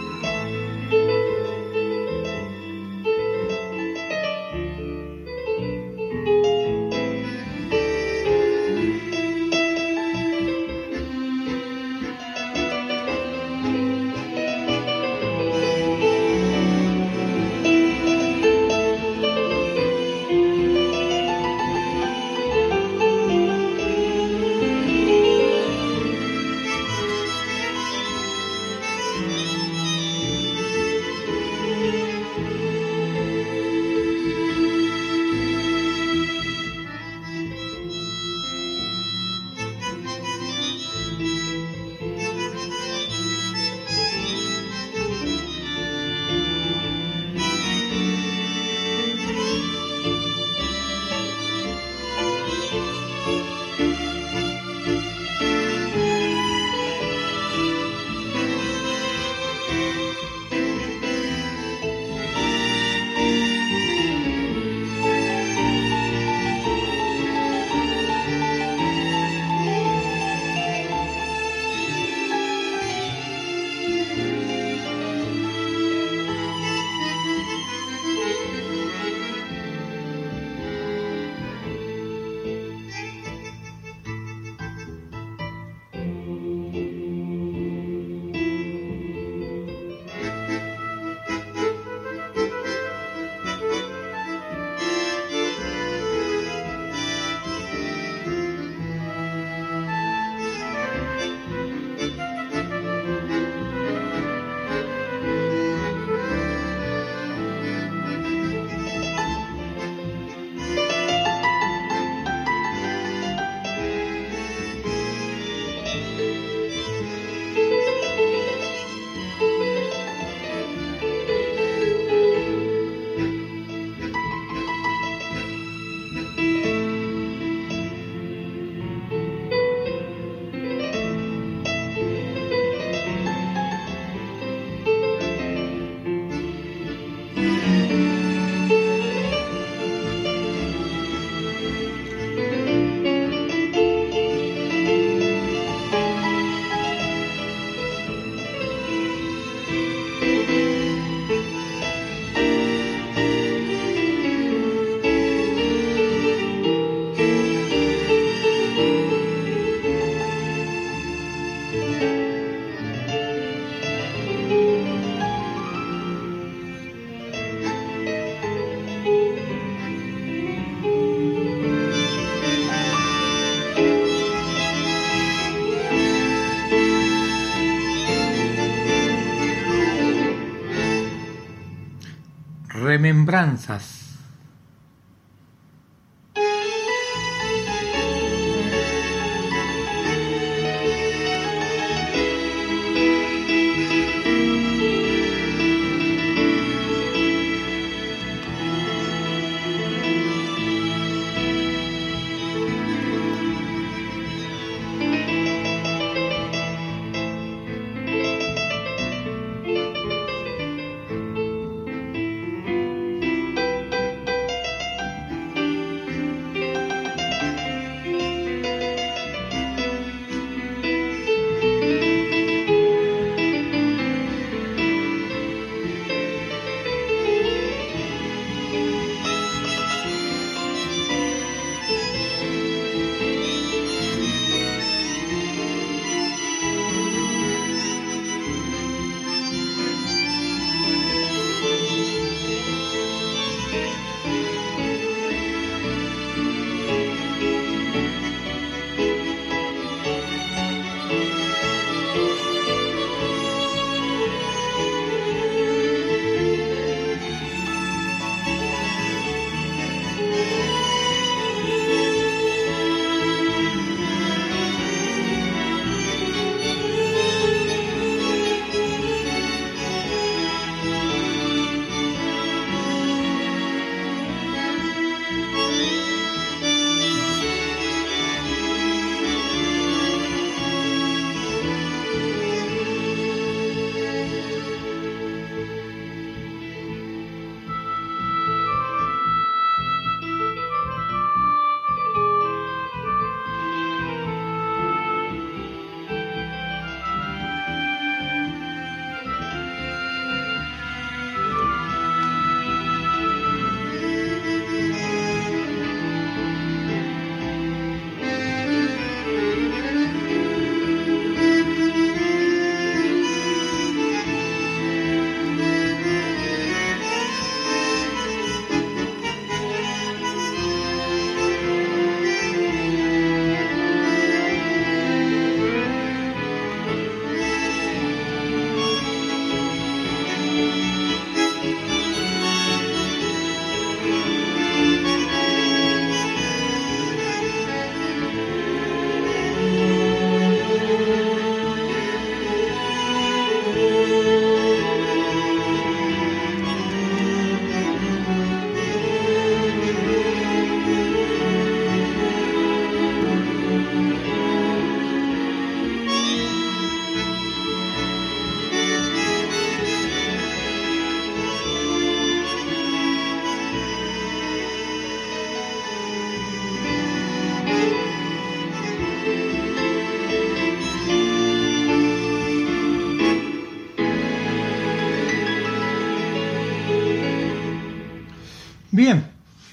Remembranzas. 183.25 183.94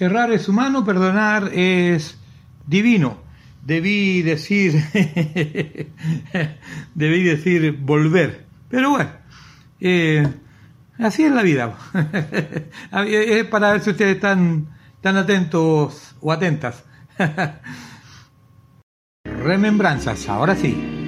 Errar 0.05 0.33
es 0.33 0.49
humano, 0.49 0.85
perdonar 0.85 1.51
es 1.53 2.19
divino. 2.67 3.19
Debí 3.65 4.23
decir, 4.23 4.83
debí 6.95 7.23
decir 7.23 7.79
volver. 7.81 8.47
Pero 8.69 8.91
bueno, 8.91 9.11
eh, 9.81 10.27
así 10.99 11.25
es 11.25 11.33
la 11.33 11.43
vida. 11.43 11.77
es 13.07 13.45
para 13.47 13.73
ver 13.73 13.83
si 13.83 13.91
ustedes 13.91 14.17
están, 14.17 14.69
están 14.97 15.17
atentos 15.17 16.17
o 16.21 16.33
atentas. 16.33 16.85
Remembranzas, 19.25 20.29
ahora 20.29 20.57
sí. 20.57 21.02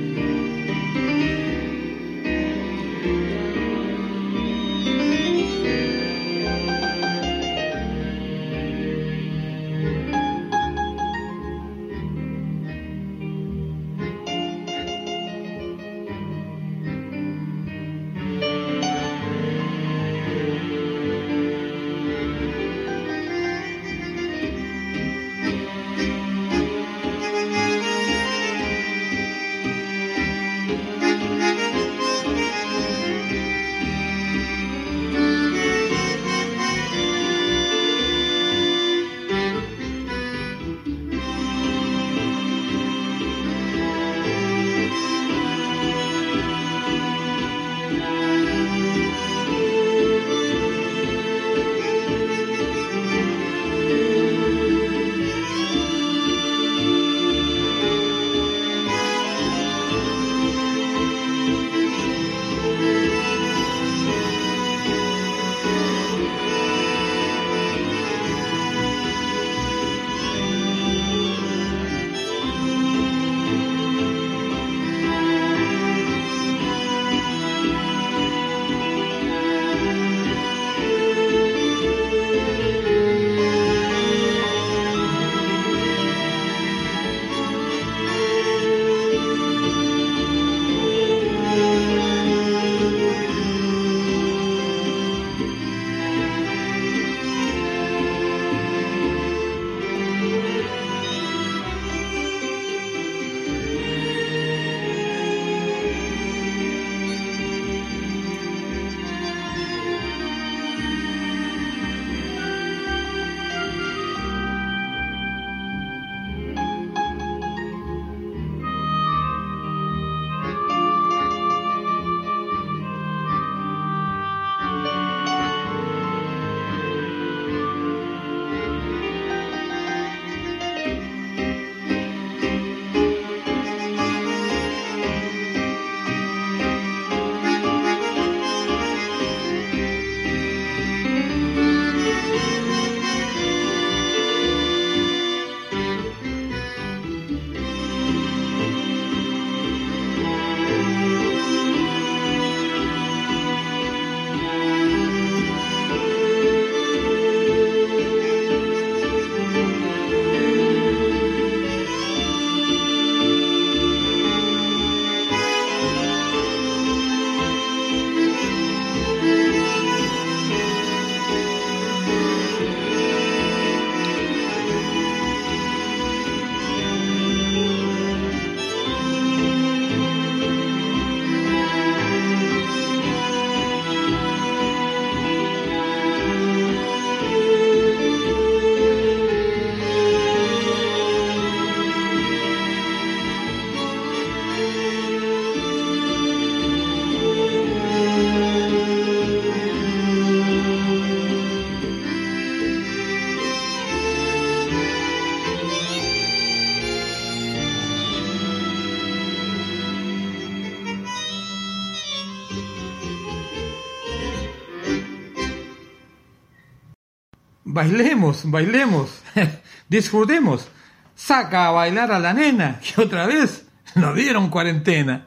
Bailemos, 217.85 218.51
bailemos, 218.51 219.23
disfrutemos. 219.91 220.69
Saca 221.15 221.69
a 221.69 221.71
bailar 221.71 222.13
a 222.13 222.19
la 222.19 222.33
nena, 222.33 222.81
que 222.81 222.99
otra 223.03 223.27
vez 223.27 223.69
nos 223.95 224.15
dieron 224.15 224.49
cuarentena. 224.49 225.27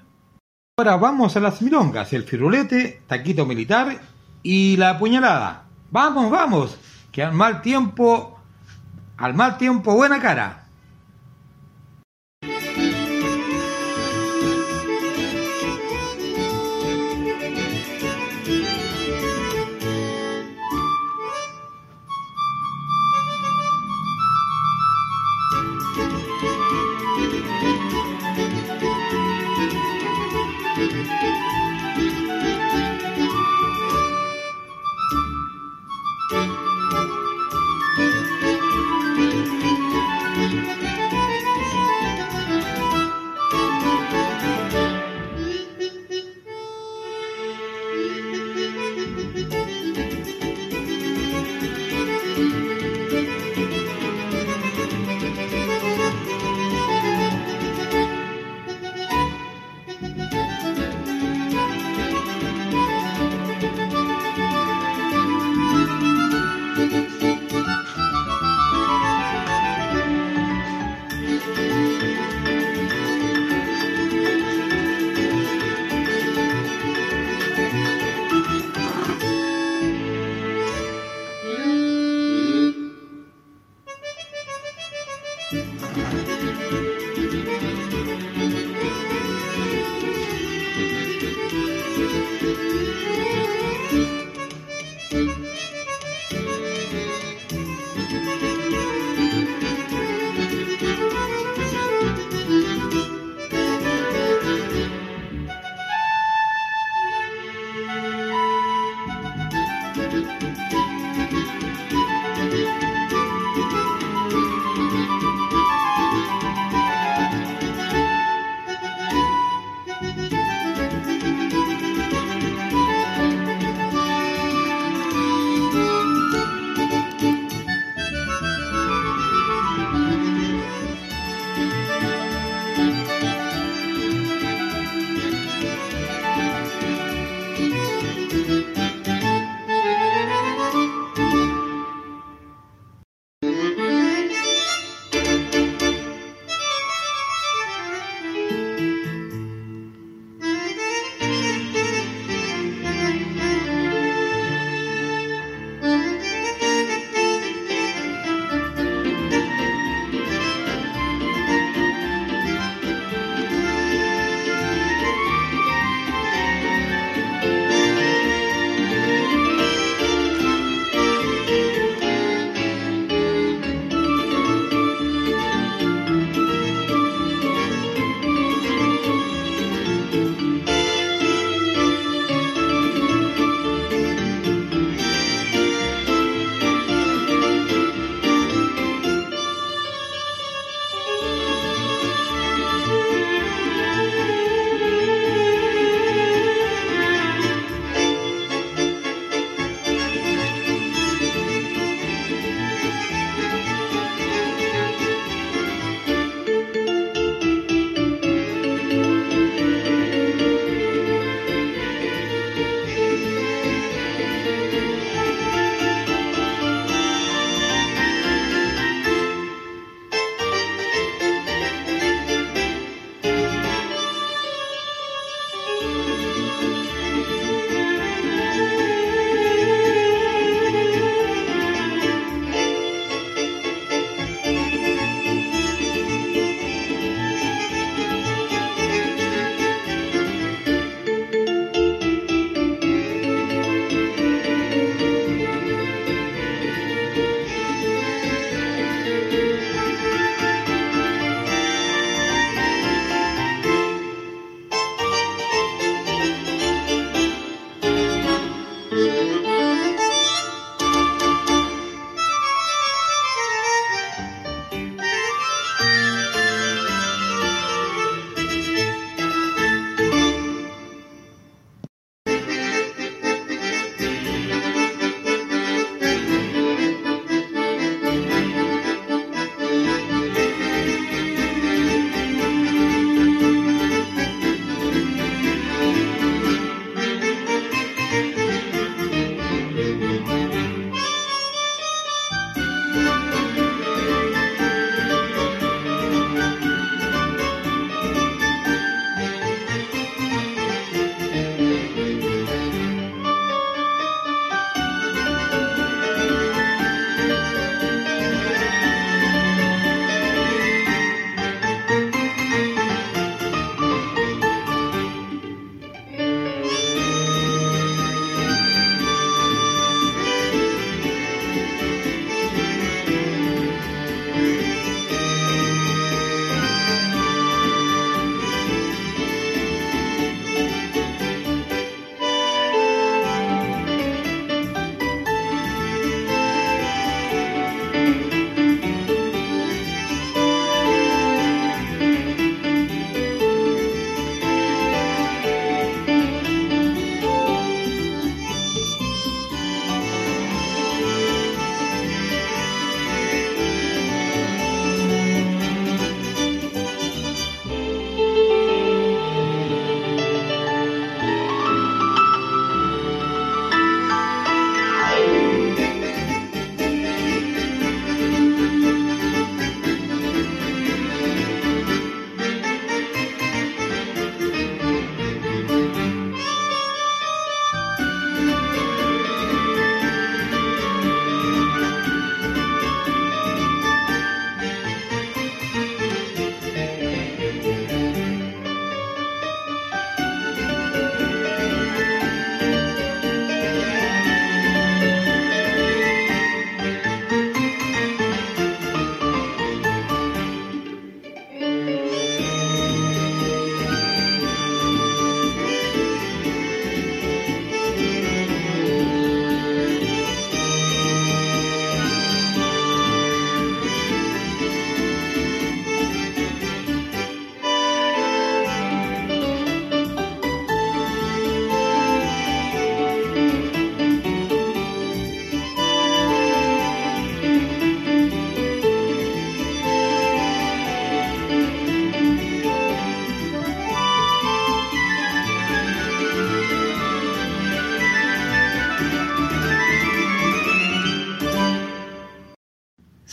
Ahora 0.76 0.98
vamos 0.98 1.38
a 1.38 1.40
las 1.40 1.62
milongas, 1.62 2.14
el 2.14 2.24
firulete, 2.24 3.04
taquito 3.06 3.46
militar 3.46 4.02
y 4.42 4.76
la 4.78 4.98
puñalada. 4.98 5.66
Vamos, 5.92 6.32
vamos, 6.32 6.80
que 7.12 7.22
al 7.22 7.34
mal 7.34 7.62
tiempo, 7.62 8.40
al 9.18 9.36
mal 9.36 9.60
tiempo 9.60 9.94
buena 9.94 10.20
cara. 10.20 10.67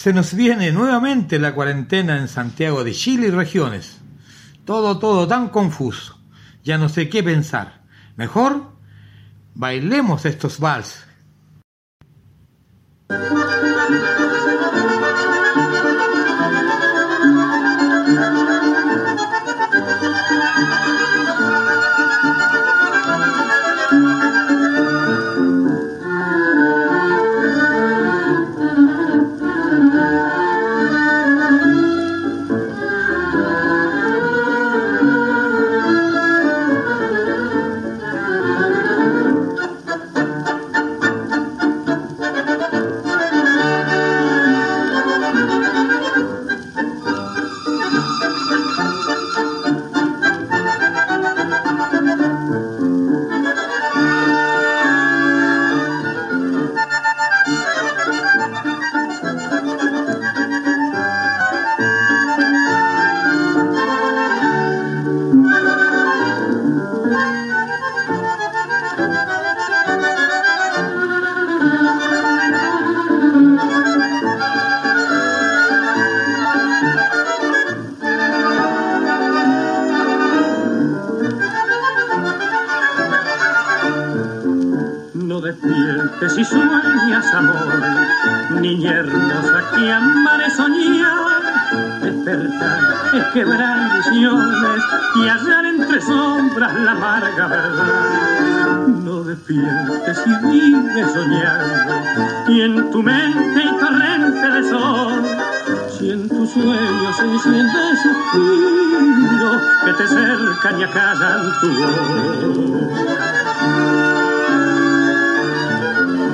Se 0.04 0.12
nos 0.12 0.34
viene 0.34 0.70
nuevamente 0.70 1.38
la 1.38 1.54
cuarentena 1.54 2.18
en 2.18 2.28
Santiago 2.28 2.84
de 2.84 2.92
Chile 2.92 3.28
y 3.28 3.30
regiones. 3.30 4.02
Todo, 4.66 4.98
todo 4.98 5.26
tan 5.26 5.48
confuso. 5.48 6.20
Ya 6.62 6.76
no 6.76 6.90
sé 6.90 7.08
qué 7.08 7.22
pensar. 7.22 7.80
Mejor 8.14 8.70
bailemos 9.54 10.26
estos 10.26 10.60
vals. 10.60 11.06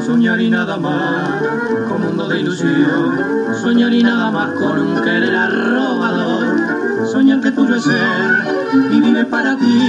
Soñar 0.05 0.41
y 0.41 0.51
nada 0.51 0.77
más, 0.77 1.31
con 1.89 2.03
mundo 2.03 2.29
de 2.29 2.41
ilusión. 2.41 3.19
Soñar 3.63 3.93
y 3.93 4.03
nada 4.03 4.31
más 4.31 4.51
con 4.55 4.79
un 4.79 5.03
querer 5.03 5.35
arrobador. 5.35 7.07
Soñar 7.11 7.41
que 7.41 7.51
tuyo 7.53 7.77
es 7.77 7.85
ser 7.85 8.61
y 8.91 9.01
vive 9.01 9.25
para 9.25 9.57
ti. 9.57 9.89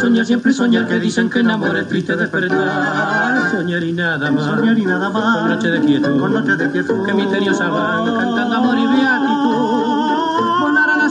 Soñar 0.00 0.26
siempre 0.26 0.52
soñar 0.52 0.86
que 0.86 1.00
dicen 1.00 1.28
que 1.30 1.40
enamor 1.40 1.76
es 1.76 1.88
triste 1.88 2.16
despertar. 2.16 3.50
Soñar 3.50 3.82
y 3.82 3.92
nada 3.92 4.30
más, 4.30 4.44
soñar 4.44 4.78
y 4.78 4.84
nada 4.84 5.10
más. 5.10 5.38
Con 5.38 5.48
noche 5.48 5.68
de 5.68 5.80
quietud, 5.80 6.20
con 6.20 6.32
noche 6.32 6.56
de 6.56 6.70
quietud. 6.70 7.06
Que 7.06 7.14
misteriosa 7.14 7.68
van 7.68 8.04
cantando 8.04 8.56
amor 8.56 8.78
y 8.78 8.86
beatitud. 8.86 9.37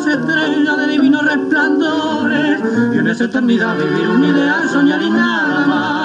Estrellas 0.08 0.78
de 0.78 0.88
divinos 0.88 1.26
resplandores 1.26 2.62
y 2.94 2.98
en 2.98 3.08
esa 3.08 3.26
eternidad 3.26 3.78
vivir 3.78 4.08
un 4.08 4.24
ideal, 4.24 4.70
soñar 4.70 5.02
y 5.02 5.10
nada 5.10 5.66
más. 5.68 5.97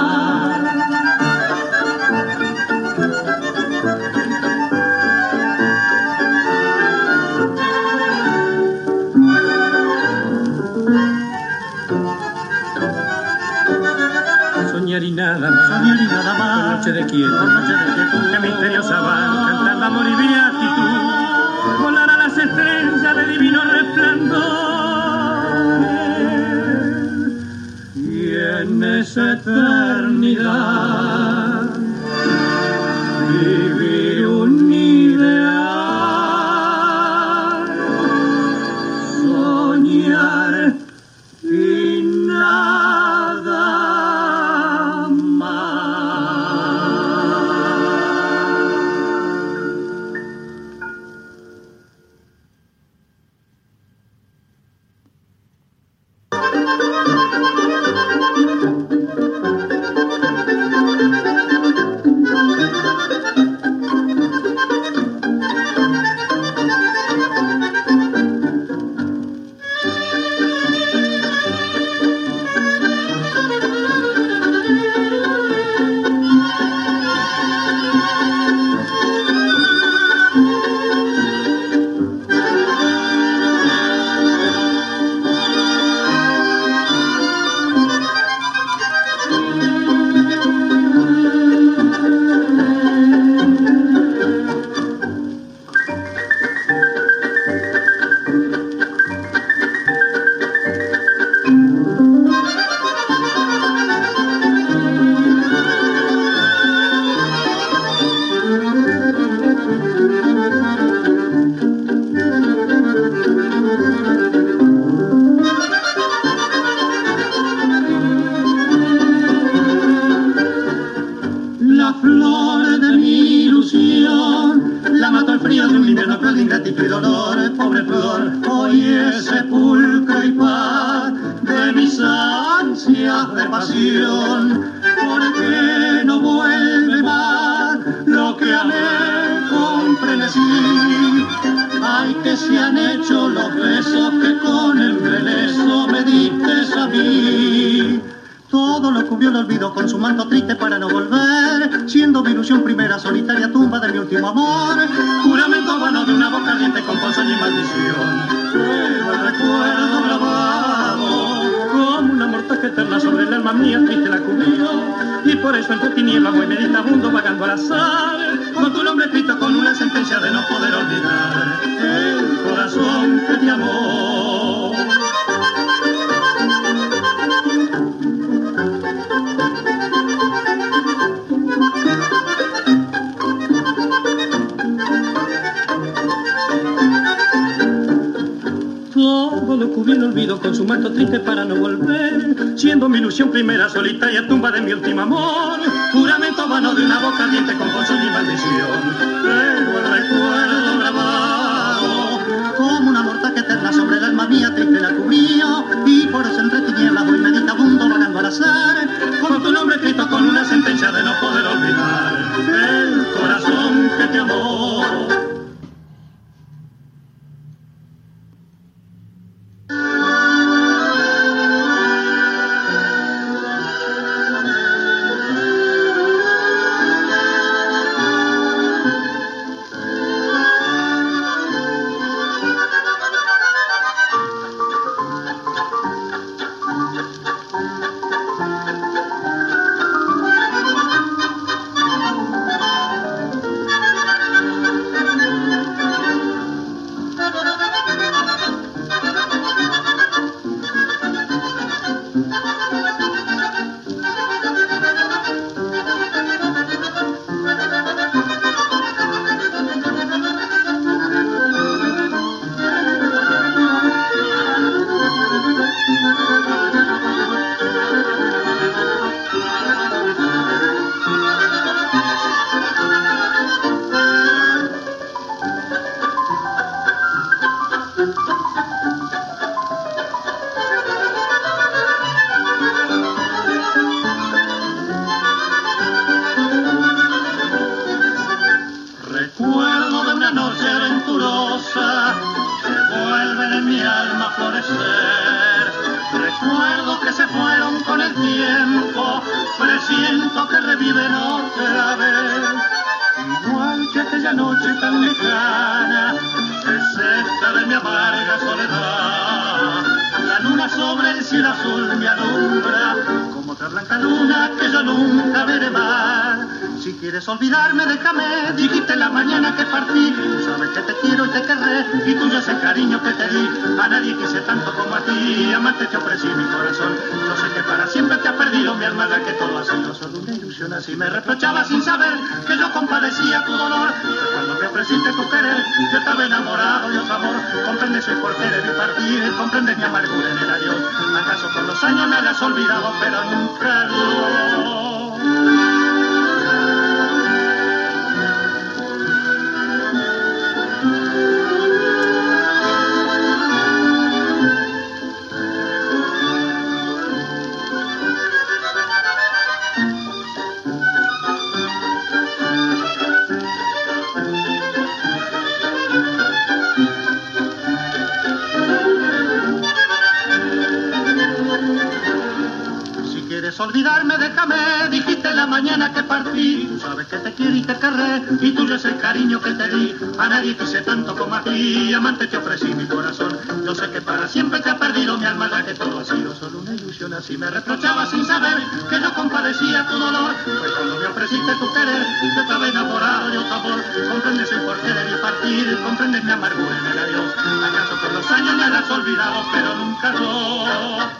Así 387.22 387.38
me 387.38 387.48
reprochaba 387.48 388.04
sin 388.06 388.24
saber 388.24 388.58
que 388.90 389.00
yo 389.00 389.14
compadecía 389.14 389.86
tu 389.86 389.96
dolor. 389.96 390.34
Pues 390.44 390.72
cuando 390.72 390.98
me 390.98 391.06
ofreciste 391.06 391.52
tu 391.54 391.72
querer, 391.72 392.02
yo 392.34 392.42
estaba 392.42 392.66
enamorado 392.66 393.30
de 393.30 393.38
otro 393.38 393.54
amor. 393.54 393.80
Comprendes 394.10 394.50
el 394.50 394.62
porqué 394.62 394.88
de 394.88 395.04
mi 395.04 395.22
partir, 395.22 395.78
comprendes 395.84 396.24
mi 396.24 396.32
amargura 396.32 396.78
en 396.80 396.86
el 396.86 396.98
adiós. 396.98 397.32
Acaso 397.38 398.00
por 398.02 398.12
los 398.12 398.28
años 398.28 398.56
me 398.56 398.64
has 398.64 398.90
olvidado, 398.90 399.44
pero 399.52 399.74
nunca 399.76 400.12
lo... 400.14 401.12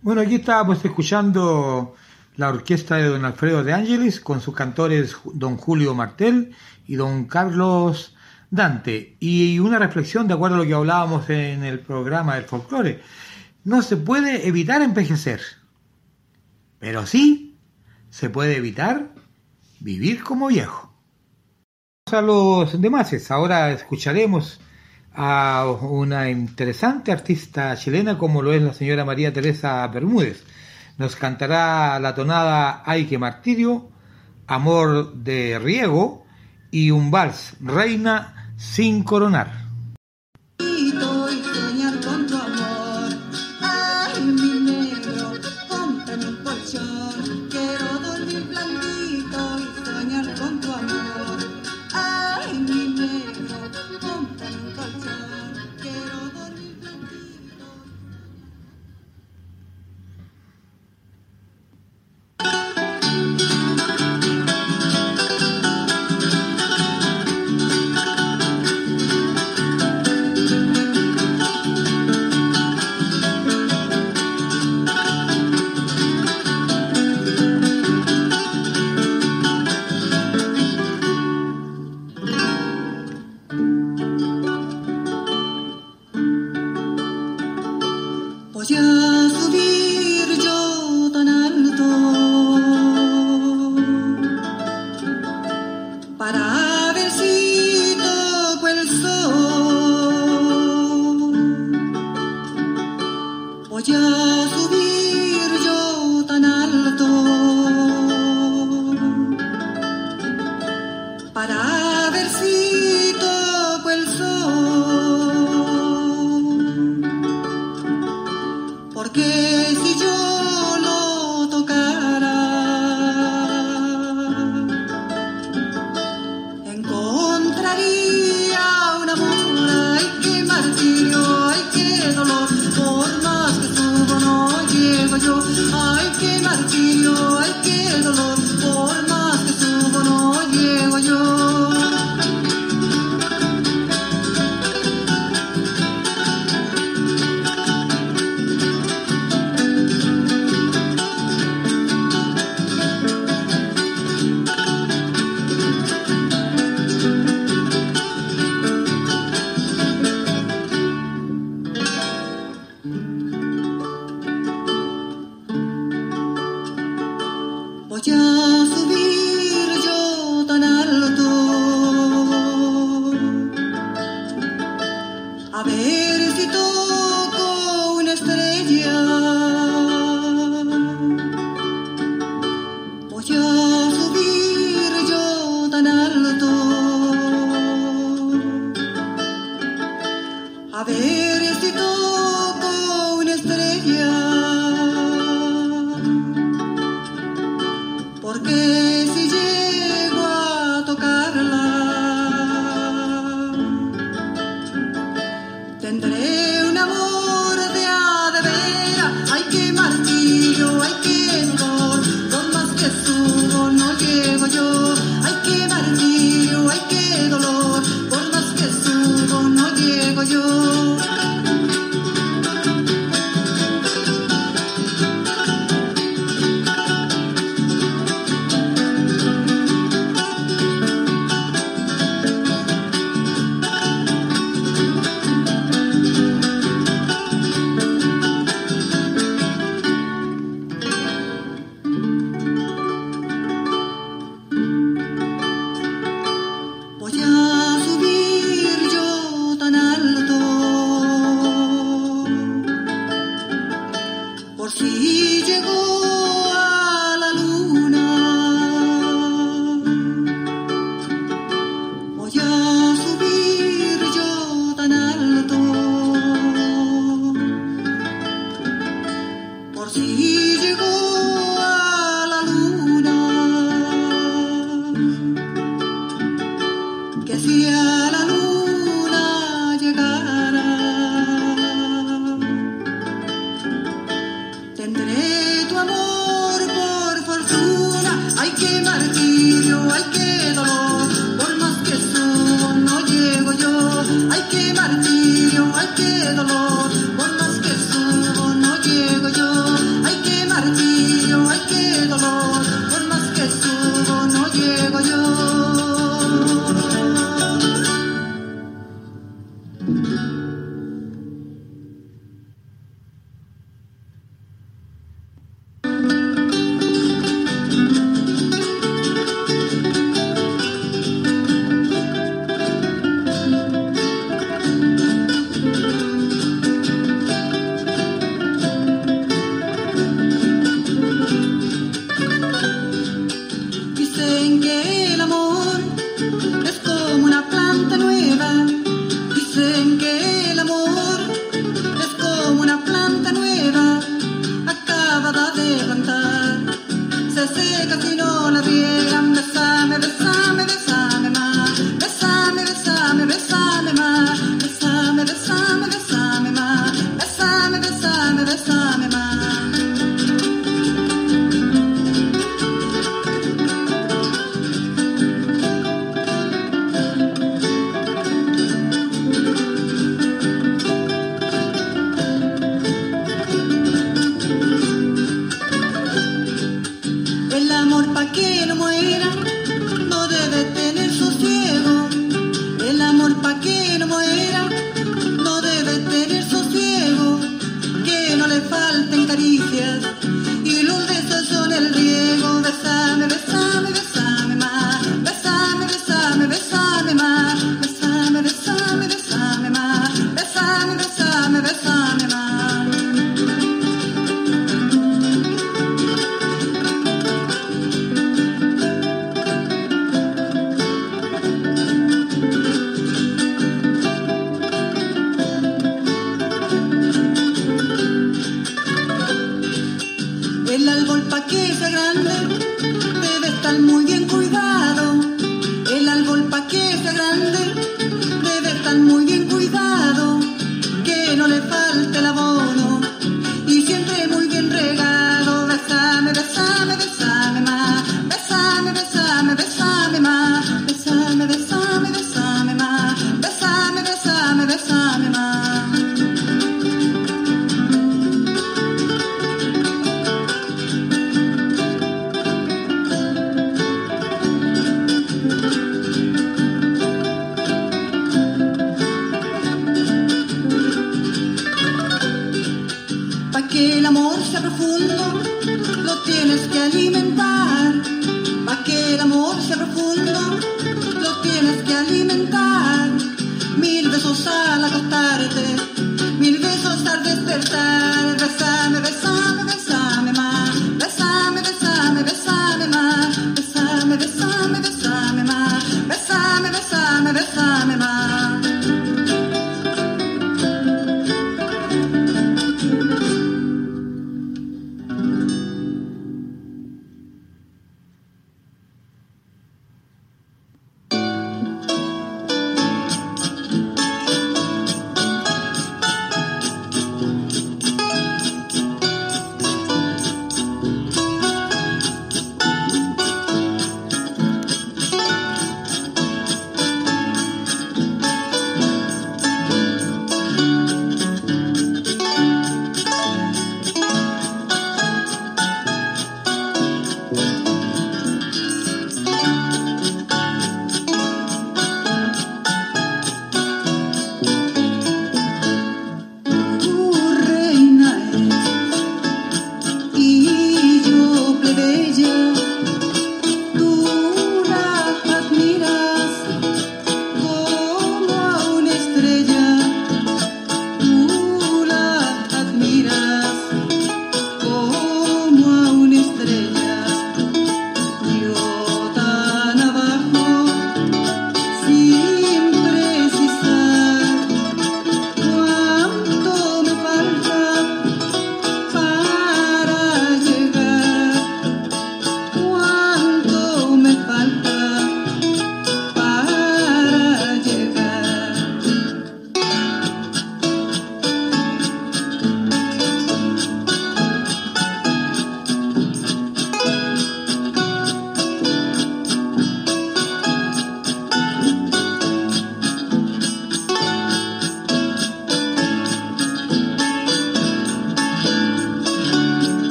Bueno, 0.00 0.22
aquí 0.22 0.36
estábamos 0.36 0.82
escuchando 0.82 1.94
la 2.36 2.48
orquesta 2.48 2.96
de 2.96 3.08
don 3.08 3.26
Alfredo 3.26 3.62
de 3.62 3.74
Ángeles 3.74 4.20
con 4.20 4.40
sus 4.40 4.54
cantores 4.54 5.14
don 5.34 5.58
Julio 5.58 5.94
Martel 5.94 6.54
y 6.86 6.94
don 6.94 7.26
Carlos 7.26 8.14
Dante. 8.50 9.18
Y 9.20 9.58
una 9.58 9.78
reflexión 9.78 10.26
de 10.26 10.32
acuerdo 10.32 10.56
a 10.56 10.60
lo 10.60 10.64
que 10.64 10.72
hablábamos 10.72 11.28
en 11.28 11.64
el 11.64 11.80
programa 11.80 12.36
del 12.36 12.44
folclore. 12.44 13.02
No 13.64 13.82
se 13.82 13.96
puede 13.96 14.46
evitar 14.48 14.82
envejecer, 14.82 15.40
pero 16.78 17.06
sí 17.06 17.58
se 18.10 18.30
puede 18.30 18.56
evitar 18.56 19.12
vivir 19.80 20.22
como 20.22 20.48
viejo. 20.48 20.92
A 22.10 22.22
los 22.22 22.80
demás, 22.80 23.30
ahora 23.30 23.70
escucharemos 23.70 24.60
a 25.14 25.66
una 25.82 26.30
interesante 26.30 27.12
artista 27.12 27.76
chilena 27.76 28.16
como 28.16 28.40
lo 28.40 28.52
es 28.52 28.62
la 28.62 28.72
señora 28.72 29.04
María 29.04 29.32
Teresa 29.32 29.86
Bermúdez. 29.88 30.44
Nos 30.96 31.16
cantará 31.16 31.98
la 32.00 32.14
tonada 32.14 32.82
Ay 32.86 33.06
que 33.06 33.18
martirio, 33.18 33.90
Amor 34.46 35.12
de 35.12 35.58
riego 35.58 36.24
y 36.70 36.90
un 36.90 37.10
vals, 37.10 37.54
Reina 37.60 38.52
sin 38.56 39.02
coronar. 39.02 39.67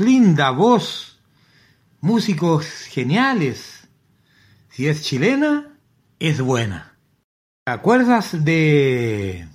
linda 0.00 0.50
voz, 0.50 1.20
músicos 2.00 2.66
geniales. 2.88 3.88
Si 4.70 4.88
es 4.88 5.02
chilena, 5.02 5.78
es 6.18 6.40
buena. 6.40 6.98
¿Te 7.64 7.72
acuerdas 7.72 8.44
de 8.44 9.46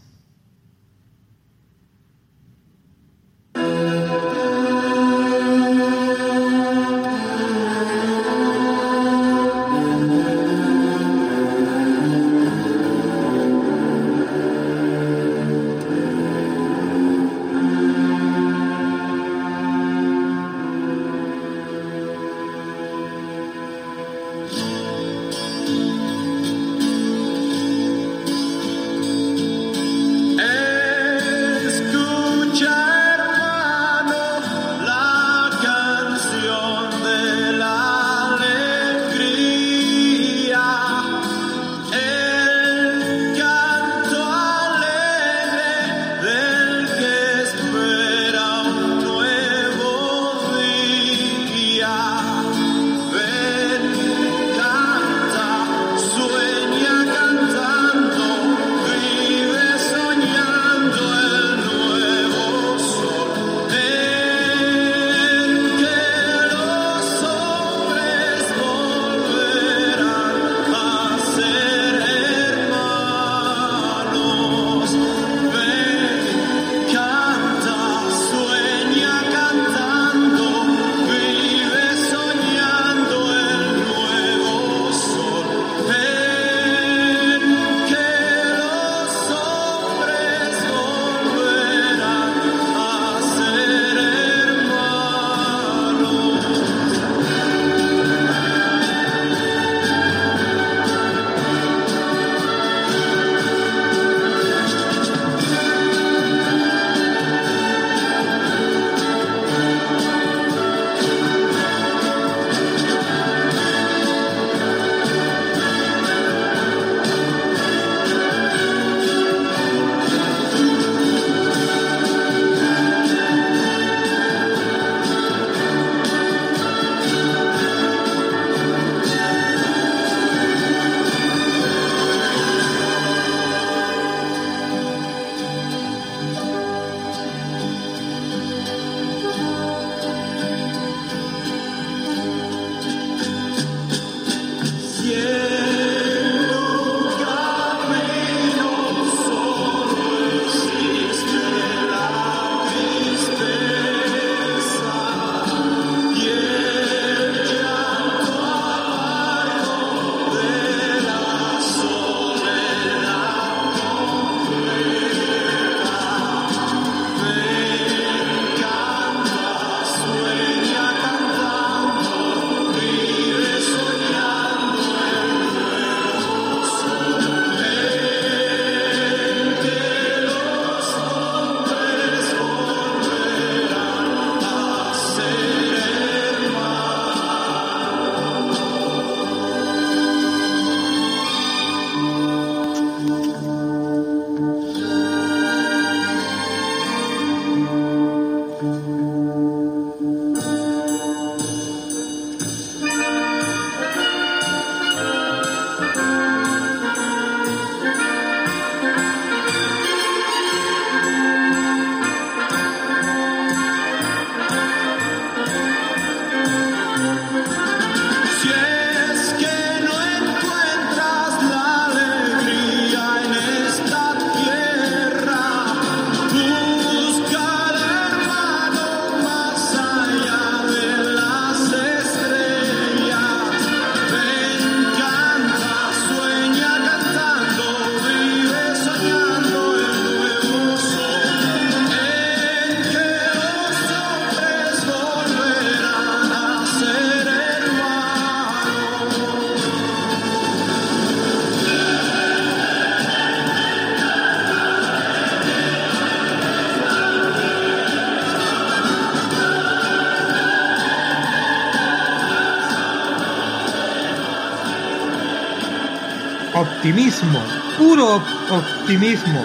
Optimismo, 266.86 267.40
puro 267.80 268.22
optimismo. 268.52 269.42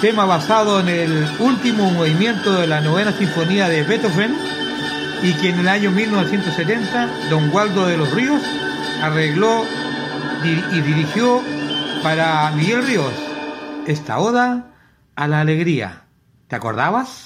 Tema 0.00 0.24
basado 0.24 0.80
en 0.80 0.88
el 0.88 1.28
último 1.38 1.90
movimiento 1.90 2.50
de 2.54 2.66
la 2.66 2.80
novena 2.80 3.12
sinfonía 3.12 3.68
de 3.68 3.82
Beethoven 3.82 4.34
y 5.22 5.34
que 5.34 5.50
en 5.50 5.58
el 5.58 5.68
año 5.68 5.90
1970 5.90 7.10
Don 7.28 7.52
Waldo 7.52 7.86
de 7.86 7.98
los 7.98 8.10
Ríos 8.12 8.40
arregló 9.02 9.66
y 10.72 10.80
dirigió 10.80 11.42
para 12.02 12.50
Miguel 12.52 12.86
Ríos 12.86 13.12
esta 13.86 14.18
oda 14.18 14.70
a 15.14 15.28
la 15.28 15.40
alegría. 15.40 16.04
¿Te 16.48 16.56
acordabas? 16.56 17.21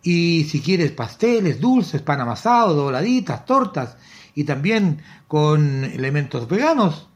Y 0.02 0.44
si 0.50 0.60
quieres 0.60 0.91
pasteles, 0.91 1.62
dulces, 1.62 2.02
pan 2.02 2.20
amasado, 2.20 2.74
dobladitas, 2.74 3.45
tortas 3.45 3.95
y 4.36 4.44
también 4.44 5.02
con 5.30 5.86
elementos 5.86 6.50
veganos, 6.50 7.08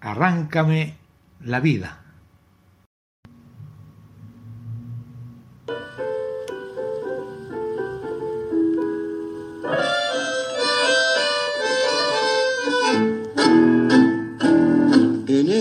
Arráncame 0.00 0.94
la 1.40 1.60
vida. 1.60 2.05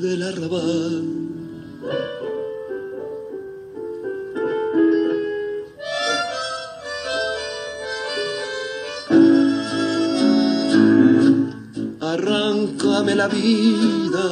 del. 0.00 0.30
Arráncame 12.00 13.14
la 13.14 13.28
vida 13.28 14.26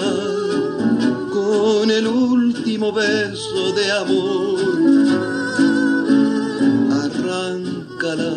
con 1.32 1.90
el 1.90 2.06
último 2.06 2.92
beso 2.92 3.72
de 3.72 3.92
amor. 3.92 4.58
Arráncala, 7.04 8.34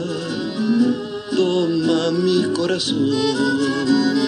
toma 1.36 2.12
mi 2.12 2.44
corazón. 2.54 4.21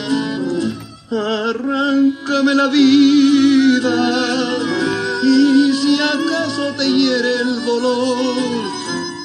Arráncame 1.15 2.55
la 2.55 2.67
vida 2.67 4.57
y 5.23 5.71
si 5.71 5.99
acaso 5.99 6.73
te 6.75 6.91
hiere 6.91 7.41
el 7.41 7.63
dolor, 7.65 8.35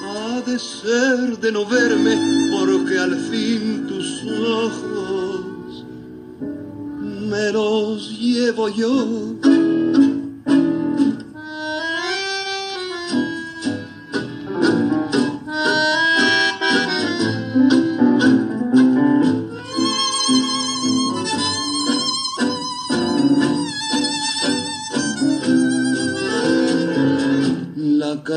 ha 0.05 0.41
de 0.43 0.59
ser 0.59 1.39
de 1.39 1.51
no 1.51 1.65
verme 1.65 2.15
porque 2.53 2.99
al 2.99 3.17
fin 3.31 3.87
tus 3.87 4.23
ojos 4.25 5.85
me 7.31 7.53
los 7.53 8.19
llevo 8.19 8.69
yo. 8.69 9.68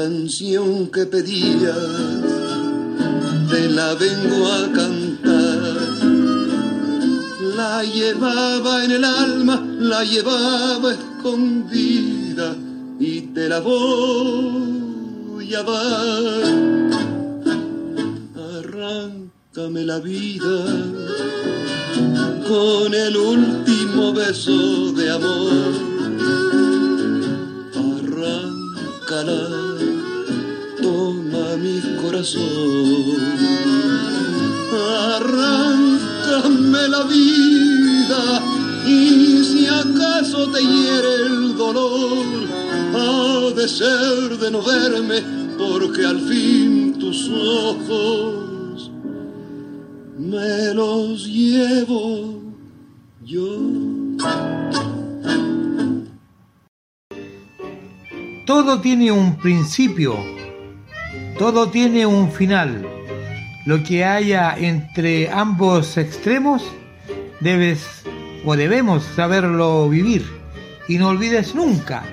Canción 0.01 0.87
que 0.87 1.05
pedías 1.05 1.77
te 3.51 3.69
la 3.69 3.93
vengo 3.93 4.39
a 4.51 4.61
cantar. 4.79 5.77
La 7.55 7.83
llevaba 7.83 8.83
en 8.83 8.91
el 8.97 9.03
alma, 9.03 9.63
la 9.79 10.03
llevaba 10.03 10.93
escondida 10.93 12.55
y 12.99 13.21
te 13.35 13.47
la 13.47 13.59
voy 13.59 15.53
a 15.53 15.61
dar. 15.71 16.43
Arráncame 18.57 19.81
la 19.85 19.99
vida 19.99 20.57
con 22.47 22.91
el 22.91 23.15
último 23.17 24.13
beso 24.13 24.91
de 24.93 25.11
amor. 25.11 25.73
Arráncala, 27.75 29.60
mi 31.61 31.79
corazón. 32.01 32.41
Arráncame 35.15 36.87
la 36.87 37.03
vida 37.03 38.41
y 38.87 39.43
si 39.43 39.67
acaso 39.67 40.49
te 40.51 40.61
hiere 40.61 41.15
el 41.27 41.55
dolor, 41.57 42.25
ha 42.95 43.51
de 43.55 43.67
ser 43.67 44.37
de 44.39 44.51
no 44.51 44.61
verme 44.61 45.21
porque 45.57 46.05
al 46.05 46.19
fin 46.21 46.97
tus 46.99 47.29
ojos 47.29 48.91
me 50.17 50.73
los 50.73 51.25
llevo 51.27 52.41
yo. 53.23 53.57
Todo 58.45 58.81
tiene 58.81 59.11
un 59.11 59.37
principio, 59.37 60.15
todo 61.41 61.71
tiene 61.71 62.05
un 62.05 62.31
final. 62.31 62.85
Lo 63.65 63.81
que 63.81 64.05
haya 64.05 64.55
entre 64.59 65.27
ambos 65.27 65.97
extremos 65.97 66.63
debes 67.39 68.03
o 68.45 68.55
debemos 68.55 69.03
saberlo 69.15 69.89
vivir 69.89 70.23
y 70.87 70.99
no 70.99 71.07
olvides 71.07 71.55
nunca. 71.55 72.03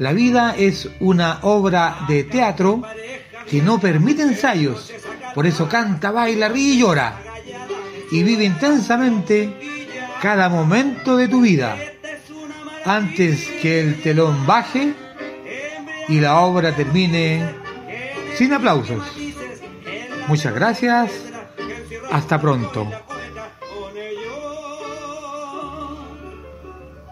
La 0.00 0.12
vida 0.12 0.56
es 0.58 0.90
una 0.98 1.38
obra 1.42 1.96
de 2.08 2.24
teatro 2.24 2.82
que 3.48 3.62
no 3.62 3.78
permite 3.78 4.22
ensayos, 4.22 4.92
por 5.32 5.46
eso 5.46 5.68
canta, 5.68 6.10
baila, 6.10 6.48
ríe 6.48 6.74
y 6.74 6.78
llora 6.80 7.20
y 8.10 8.24
vive 8.24 8.42
intensamente 8.42 9.54
cada 10.20 10.48
momento 10.48 11.16
de 11.16 11.28
tu 11.28 11.42
vida 11.42 11.76
antes 12.84 13.46
que 13.62 13.78
el 13.78 14.02
telón 14.02 14.44
baje 14.44 14.92
y 16.08 16.18
la 16.18 16.40
obra 16.40 16.74
termine 16.74 17.67
sin 18.38 18.52
aplausos. 18.52 19.02
Muchas 20.28 20.54
gracias. 20.54 21.10
Hasta 22.12 22.40
pronto. 22.40 22.88